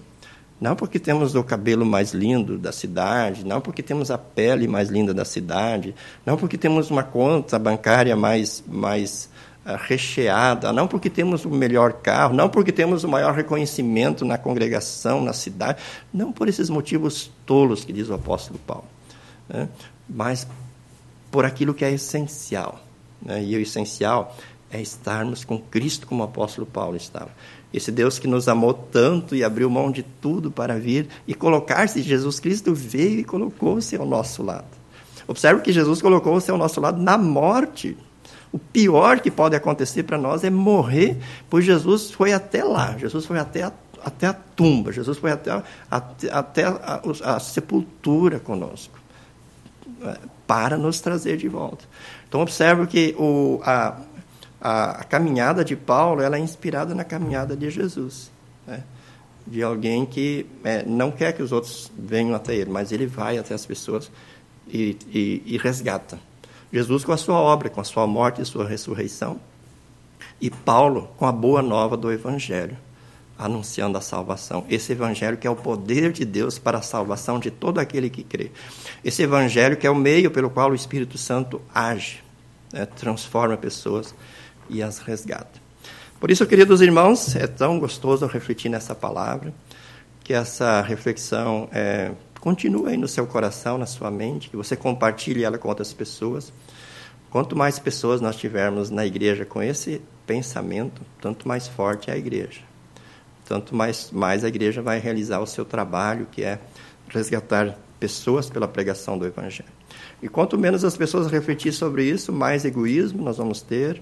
Não 0.59 0.75
porque 0.75 0.99
temos 0.99 1.35
o 1.35 1.43
cabelo 1.43 1.85
mais 1.85 2.13
lindo 2.13 2.57
da 2.57 2.71
cidade, 2.71 3.45
não 3.45 3.61
porque 3.61 3.81
temos 3.81 4.11
a 4.11 4.17
pele 4.17 4.67
mais 4.67 4.89
linda 4.89 5.13
da 5.13 5.23
cidade, 5.23 5.95
não 6.25 6.35
porque 6.35 6.57
temos 6.57 6.91
uma 6.91 7.03
conta 7.03 7.57
bancária 7.57 8.15
mais, 8.15 8.61
mais 8.67 9.29
recheada, 9.77 10.71
não 10.73 10.87
porque 10.87 11.09
temos 11.09 11.45
o 11.45 11.49
melhor 11.49 11.93
carro, 11.93 12.33
não 12.33 12.49
porque 12.49 12.71
temos 12.71 13.03
o 13.03 13.07
maior 13.07 13.33
reconhecimento 13.33 14.25
na 14.25 14.37
congregação, 14.37 15.23
na 15.23 15.33
cidade, 15.33 15.81
não 16.13 16.31
por 16.31 16.47
esses 16.47 16.69
motivos 16.69 17.31
tolos 17.45 17.83
que 17.83 17.93
diz 17.93 18.09
o 18.09 18.13
apóstolo 18.13 18.59
Paulo, 18.65 18.85
né? 19.47 19.69
mas 20.07 20.47
por 21.31 21.45
aquilo 21.45 21.73
que 21.73 21.85
é 21.85 21.91
essencial. 21.91 22.79
Né? 23.21 23.43
E 23.43 23.55
o 23.55 23.59
essencial 23.59 24.35
é 24.71 24.81
estarmos 24.81 25.43
com 25.43 25.59
Cristo 25.59 26.07
como 26.07 26.21
o 26.21 26.25
apóstolo 26.25 26.65
Paulo 26.65 26.95
estava. 26.95 27.29
Esse 27.73 27.91
Deus 27.91 28.17
que 28.17 28.27
nos 28.27 28.47
amou 28.47 28.73
tanto 28.73 29.35
e 29.35 29.43
abriu 29.43 29.69
mão 29.69 29.91
de 29.91 30.01
tudo 30.01 30.49
para 30.49 30.79
vir 30.79 31.07
e 31.27 31.35
colocar-se, 31.35 32.01
Jesus 32.01 32.39
Cristo 32.39 32.73
veio 32.73 33.19
e 33.19 33.23
colocou-se 33.23 33.95
ao 33.95 34.05
nosso 34.05 34.41
lado. 34.41 34.65
Observe 35.27 35.61
que 35.61 35.71
Jesus 35.71 36.01
colocou-se 36.01 36.49
ao 36.49 36.57
nosso 36.57 36.81
lado 36.81 36.99
na 36.99 37.15
morte. 37.15 37.95
O 38.51 38.57
pior 38.57 39.19
que 39.19 39.29
pode 39.29 39.55
acontecer 39.55 40.03
para 40.03 40.17
nós 40.17 40.43
é 40.43 40.49
morrer, 40.49 41.17
pois 41.49 41.63
Jesus 41.65 42.11
foi 42.11 42.33
até 42.33 42.63
lá, 42.63 42.97
Jesus 42.97 43.25
foi 43.25 43.37
até 43.37 43.63
a, 43.63 43.71
até 44.03 44.27
a 44.27 44.33
tumba, 44.33 44.91
Jesus 44.91 45.17
foi 45.17 45.31
até, 45.31 45.51
a, 45.51 45.63
até 46.31 46.63
a, 46.63 47.01
a 47.23 47.39
sepultura 47.39 48.39
conosco, 48.39 48.99
é, 50.03 50.17
para 50.47 50.77
nos 50.77 50.99
trazer 50.99 51.37
de 51.37 51.47
volta. 51.47 51.85
Então, 52.27 52.41
observe 52.41 52.87
que 52.87 53.15
o, 53.19 53.59
a, 53.63 53.99
a, 54.59 54.91
a, 54.91 55.03
caminhada 55.03 55.63
de 55.63 55.75
Paulo 55.75 56.21
ela 56.21 56.37
é 56.37 56.39
inspirada 56.39 56.95
na 56.95 57.03
caminhada 57.03 57.55
de 57.55 57.69
Jesus, 57.69 58.31
né? 58.65 58.83
de 59.45 59.61
alguém 59.61 60.05
que 60.05 60.45
é, 60.63 60.83
não 60.85 61.11
quer 61.11 61.33
que 61.33 61.43
os 61.43 61.51
outros 61.51 61.91
venham 61.97 62.35
até 62.35 62.55
ele, 62.55 62.69
mas 62.69 62.91
ele 62.91 63.05
vai 63.05 63.37
até 63.37 63.53
as 63.53 63.65
pessoas 63.65 64.11
e, 64.67 64.97
e, 65.11 65.43
e 65.45 65.57
resgata. 65.57 66.19
Jesus 66.71 67.03
com 67.03 67.11
a 67.11 67.17
sua 67.17 67.35
obra, 67.35 67.69
com 67.69 67.81
a 67.81 67.83
sua 67.83 68.05
morte 68.05 68.41
e 68.41 68.45
sua 68.45 68.67
ressurreição, 68.67 69.39
e 70.39 70.49
Paulo 70.49 71.09
com 71.17 71.25
a 71.25 71.31
boa 71.31 71.61
nova 71.61 71.97
do 71.97 72.11
Evangelho, 72.11 72.77
anunciando 73.37 73.97
a 73.97 74.01
salvação. 74.01 74.65
Esse 74.69 74.91
Evangelho 74.91 75.37
que 75.37 75.47
é 75.47 75.49
o 75.49 75.55
poder 75.55 76.11
de 76.11 76.25
Deus 76.25 76.59
para 76.59 76.77
a 76.77 76.81
salvação 76.81 77.39
de 77.39 77.49
todo 77.49 77.79
aquele 77.79 78.09
que 78.09 78.23
crê. 78.23 78.51
Esse 79.03 79.23
Evangelho 79.23 79.77
que 79.77 79.87
é 79.87 79.89
o 79.89 79.95
meio 79.95 80.29
pelo 80.29 80.49
qual 80.49 80.71
o 80.71 80.75
Espírito 80.75 81.17
Santo 81.17 81.61
age, 81.73 82.23
né? 82.71 82.85
transforma 82.85 83.57
pessoas 83.57 84.13
e 84.69 84.83
as 84.83 84.99
resgata. 84.99 85.59
Por 86.19 86.29
isso, 86.29 86.45
queridos 86.45 86.81
irmãos, 86.81 87.35
é 87.35 87.47
tão 87.47 87.79
gostoso 87.79 88.27
refletir 88.27 88.69
nessa 88.69 88.93
palavra, 88.93 89.53
que 90.21 90.33
essa 90.33 90.81
reflexão 90.81 91.69
é, 91.71 92.11
continue 92.39 92.91
aí 92.91 92.97
no 92.97 93.07
seu 93.07 93.27
coração, 93.27 93.77
na 93.77 93.85
sua 93.85 94.09
mente, 94.09 94.49
que 94.49 94.57
você 94.57 94.75
compartilhe 94.75 95.43
ela 95.43 95.57
com 95.57 95.67
outras 95.67 95.93
pessoas. 95.93 96.51
Quanto 97.29 97.55
mais 97.55 97.77
pessoas 97.77 98.21
nós 98.21 98.35
tivermos 98.35 98.89
na 98.89 99.05
igreja 99.05 99.45
com 99.45 99.61
esse 99.61 100.01
pensamento, 100.25 101.01
tanto 101.21 101.47
mais 101.47 101.67
forte 101.67 102.09
é 102.09 102.13
a 102.13 102.17
igreja. 102.17 102.61
Tanto 103.45 103.75
mais, 103.75 104.11
mais 104.11 104.43
a 104.43 104.47
igreja 104.47 104.81
vai 104.81 104.99
realizar 104.99 105.39
o 105.39 105.45
seu 105.45 105.65
trabalho, 105.65 106.27
que 106.31 106.43
é 106.43 106.59
resgatar 107.07 107.77
pessoas 107.99 108.49
pela 108.49 108.67
pregação 108.67 109.17
do 109.17 109.25
Evangelho. 109.25 109.69
E 110.21 110.29
quanto 110.29 110.57
menos 110.57 110.83
as 110.83 110.95
pessoas 110.95 111.31
refletir 111.31 111.73
sobre 111.73 112.03
isso, 112.03 112.31
mais 112.31 112.63
egoísmo 112.63 113.23
nós 113.23 113.37
vamos 113.37 113.61
ter, 113.61 114.01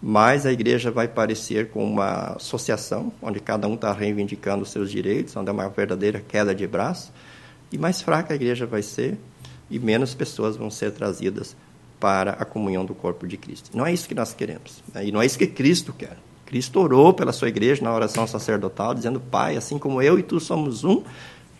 mais 0.00 0.46
a 0.46 0.52
igreja 0.52 0.90
vai 0.90 1.08
parecer 1.08 1.70
com 1.70 1.84
uma 1.84 2.36
associação, 2.36 3.12
onde 3.20 3.40
cada 3.40 3.66
um 3.66 3.74
está 3.74 3.92
reivindicando 3.92 4.62
os 4.62 4.70
seus 4.70 4.90
direitos, 4.90 5.36
onde 5.36 5.48
é 5.48 5.52
uma 5.52 5.68
verdadeira 5.68 6.20
queda 6.26 6.54
de 6.54 6.66
braço, 6.66 7.12
e 7.72 7.78
mais 7.78 8.00
fraca 8.00 8.32
a 8.32 8.36
igreja 8.36 8.66
vai 8.66 8.82
ser, 8.82 9.18
e 9.70 9.78
menos 9.78 10.14
pessoas 10.14 10.56
vão 10.56 10.70
ser 10.70 10.92
trazidas 10.92 11.56
para 12.00 12.32
a 12.32 12.44
comunhão 12.44 12.84
do 12.84 12.94
corpo 12.94 13.26
de 13.26 13.36
Cristo. 13.36 13.70
Não 13.74 13.84
é 13.84 13.92
isso 13.92 14.08
que 14.08 14.14
nós 14.14 14.32
queremos, 14.32 14.82
né? 14.94 15.06
e 15.06 15.12
não 15.12 15.20
é 15.20 15.26
isso 15.26 15.38
que 15.38 15.46
Cristo 15.46 15.92
quer. 15.92 16.16
Cristo 16.46 16.80
orou 16.80 17.12
pela 17.12 17.32
sua 17.32 17.48
igreja 17.48 17.82
na 17.82 17.94
oração 17.94 18.26
sacerdotal, 18.26 18.94
dizendo: 18.94 19.20
Pai, 19.20 19.56
assim 19.56 19.78
como 19.78 20.00
eu 20.00 20.18
e 20.18 20.22
tu 20.22 20.40
somos 20.40 20.82
um, 20.82 21.02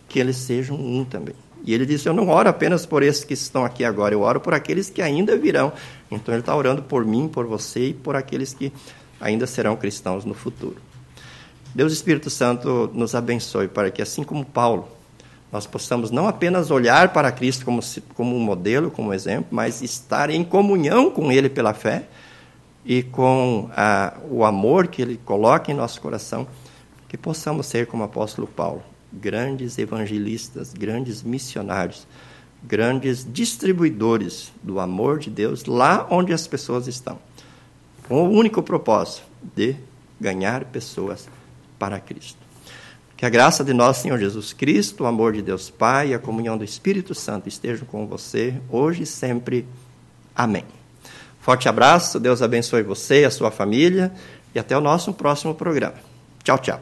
que 0.07 0.19
eles 0.19 0.37
sejam 0.37 0.75
um 0.75 1.05
também. 1.05 1.35
E 1.63 1.73
ele 1.73 1.85
disse: 1.85 2.09
Eu 2.09 2.13
não 2.13 2.27
oro 2.29 2.49
apenas 2.49 2.87
por 2.87 3.03
esses 3.03 3.23
que 3.23 3.35
estão 3.35 3.63
aqui 3.63 3.83
agora, 3.83 4.15
eu 4.15 4.21
oro 4.21 4.39
por 4.39 4.53
aqueles 4.53 4.89
que 4.89 5.01
ainda 5.01 5.37
virão. 5.37 5.71
Então 6.09 6.33
ele 6.33 6.41
está 6.41 6.55
orando 6.55 6.81
por 6.81 7.05
mim, 7.05 7.27
por 7.27 7.45
você 7.45 7.89
e 7.89 7.93
por 7.93 8.15
aqueles 8.15 8.53
que 8.53 8.73
ainda 9.21 9.45
serão 9.45 9.75
cristãos 9.75 10.25
no 10.25 10.33
futuro. 10.33 10.77
Deus 11.75 11.93
Espírito 11.93 12.31
Santo 12.31 12.89
nos 12.93 13.13
abençoe 13.13 13.67
para 13.67 13.91
que, 13.91 14.01
assim 14.01 14.23
como 14.23 14.43
Paulo, 14.43 14.87
nós 15.51 15.65
possamos 15.65 16.11
não 16.11 16.27
apenas 16.27 16.69
olhar 16.69 17.11
para 17.11 17.31
Cristo 17.31 17.65
como, 17.65 17.81
como 18.13 18.35
um 18.35 18.39
modelo, 18.39 18.91
como 18.91 19.09
um 19.09 19.13
exemplo, 19.13 19.47
mas 19.51 19.81
estar 19.81 20.29
em 20.29 20.43
comunhão 20.43 21.09
com 21.09 21.31
Ele 21.31 21.49
pela 21.49 21.73
fé 21.73 22.07
e 22.85 23.01
com 23.01 23.69
a, 23.75 24.17
o 24.29 24.45
amor 24.45 24.87
que 24.87 25.01
Ele 25.01 25.19
coloca 25.25 25.71
em 25.71 25.75
nosso 25.75 25.99
coração, 26.01 26.47
que 27.07 27.17
possamos 27.17 27.65
ser 27.65 27.87
como 27.87 28.03
o 28.03 28.05
apóstolo 28.05 28.47
Paulo, 28.47 28.83
grandes 29.11 29.77
evangelistas, 29.79 30.71
grandes 30.71 31.23
missionários, 31.23 32.07
grandes 32.63 33.25
distribuidores 33.27 34.51
do 34.61 34.79
amor 34.79 35.17
de 35.17 35.29
Deus 35.29 35.65
lá 35.65 36.07
onde 36.11 36.31
as 36.31 36.45
pessoas 36.45 36.87
estão. 36.87 37.17
Com 38.07 38.27
o 38.27 38.31
único 38.31 38.61
propósito 38.61 39.23
de 39.55 39.75
ganhar 40.19 40.65
pessoas 40.65 41.27
para 41.79 41.99
Cristo. 41.99 42.48
Que 43.19 43.25
a 43.25 43.29
graça 43.29 43.65
de 43.65 43.73
nosso 43.73 44.03
Senhor 44.03 44.17
Jesus 44.17 44.53
Cristo, 44.53 45.03
o 45.03 45.05
amor 45.05 45.33
de 45.33 45.41
Deus 45.41 45.69
Pai 45.69 46.11
e 46.11 46.13
a 46.13 46.19
comunhão 46.19 46.57
do 46.57 46.63
Espírito 46.63 47.13
Santo 47.13 47.49
estejam 47.49 47.85
com 47.85 48.07
você 48.07 48.53
hoje 48.69 49.03
e 49.03 49.05
sempre. 49.05 49.67
Amém. 50.33 50.63
Forte 51.41 51.67
abraço, 51.67 52.17
Deus 52.17 52.41
abençoe 52.41 52.81
você 52.81 53.23
e 53.23 53.25
a 53.25 53.29
sua 53.29 53.51
família 53.51 54.09
e 54.55 54.57
até 54.57 54.77
o 54.77 54.79
nosso 54.79 55.11
próximo 55.11 55.53
programa. 55.53 55.95
Tchau, 56.45 56.59
tchau. 56.59 56.79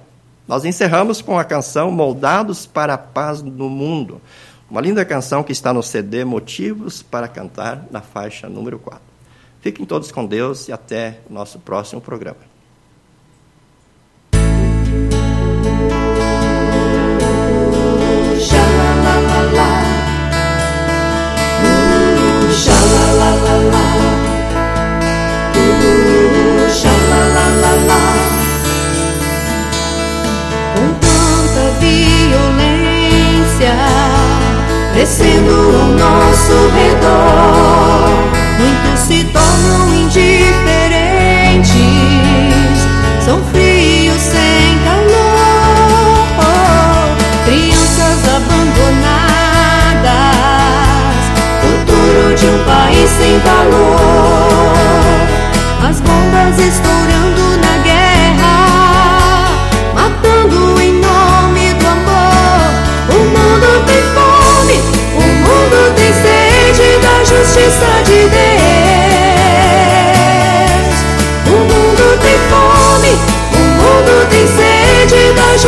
Nós 0.47 0.63
encerramos 0.63 1.23
com 1.23 1.39
a 1.39 1.43
canção 1.43 1.89
Moldados 1.89 2.67
para 2.67 2.93
a 2.93 2.99
Paz 2.99 3.41
no 3.41 3.67
Mundo, 3.67 4.21
uma 4.69 4.79
linda 4.79 5.03
canção 5.03 5.41
que 5.41 5.51
está 5.51 5.73
no 5.73 5.81
CD 5.81 6.23
Motivos 6.23 7.01
para 7.01 7.27
Cantar, 7.27 7.87
na 7.89 8.01
faixa 8.01 8.47
número 8.47 8.77
4. 8.77 9.01
Fiquem 9.59 9.87
todos 9.87 10.11
com 10.11 10.23
Deus 10.23 10.67
e 10.67 10.71
até 10.71 11.17
o 11.27 11.33
nosso 11.33 11.57
próximo 11.57 11.99
programa. 11.99 12.56
Descendo 35.17 35.51
ao 35.51 35.87
nosso 35.87 36.53
redor. 36.75 38.05
Muitos 38.59 38.99
se 38.99 39.23
tornam 39.25 39.95
indiferentes, 39.95 41.71
são 43.25 43.43
frios 43.45 44.21
sem 44.21 44.77
calor. 44.85 45.07
Crianças 47.45 48.27
abandonadas, 48.35 48.75
futuro 51.61 52.35
de 52.35 52.45
um 52.45 52.63
país 52.63 53.09
sem 53.09 53.39
valor. 53.39 54.67
As 55.89 55.99
bombas 56.01 56.59
estourando 56.59 57.36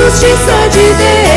justiça 0.10 0.70
de 0.72 0.94
Deus. 0.96 1.29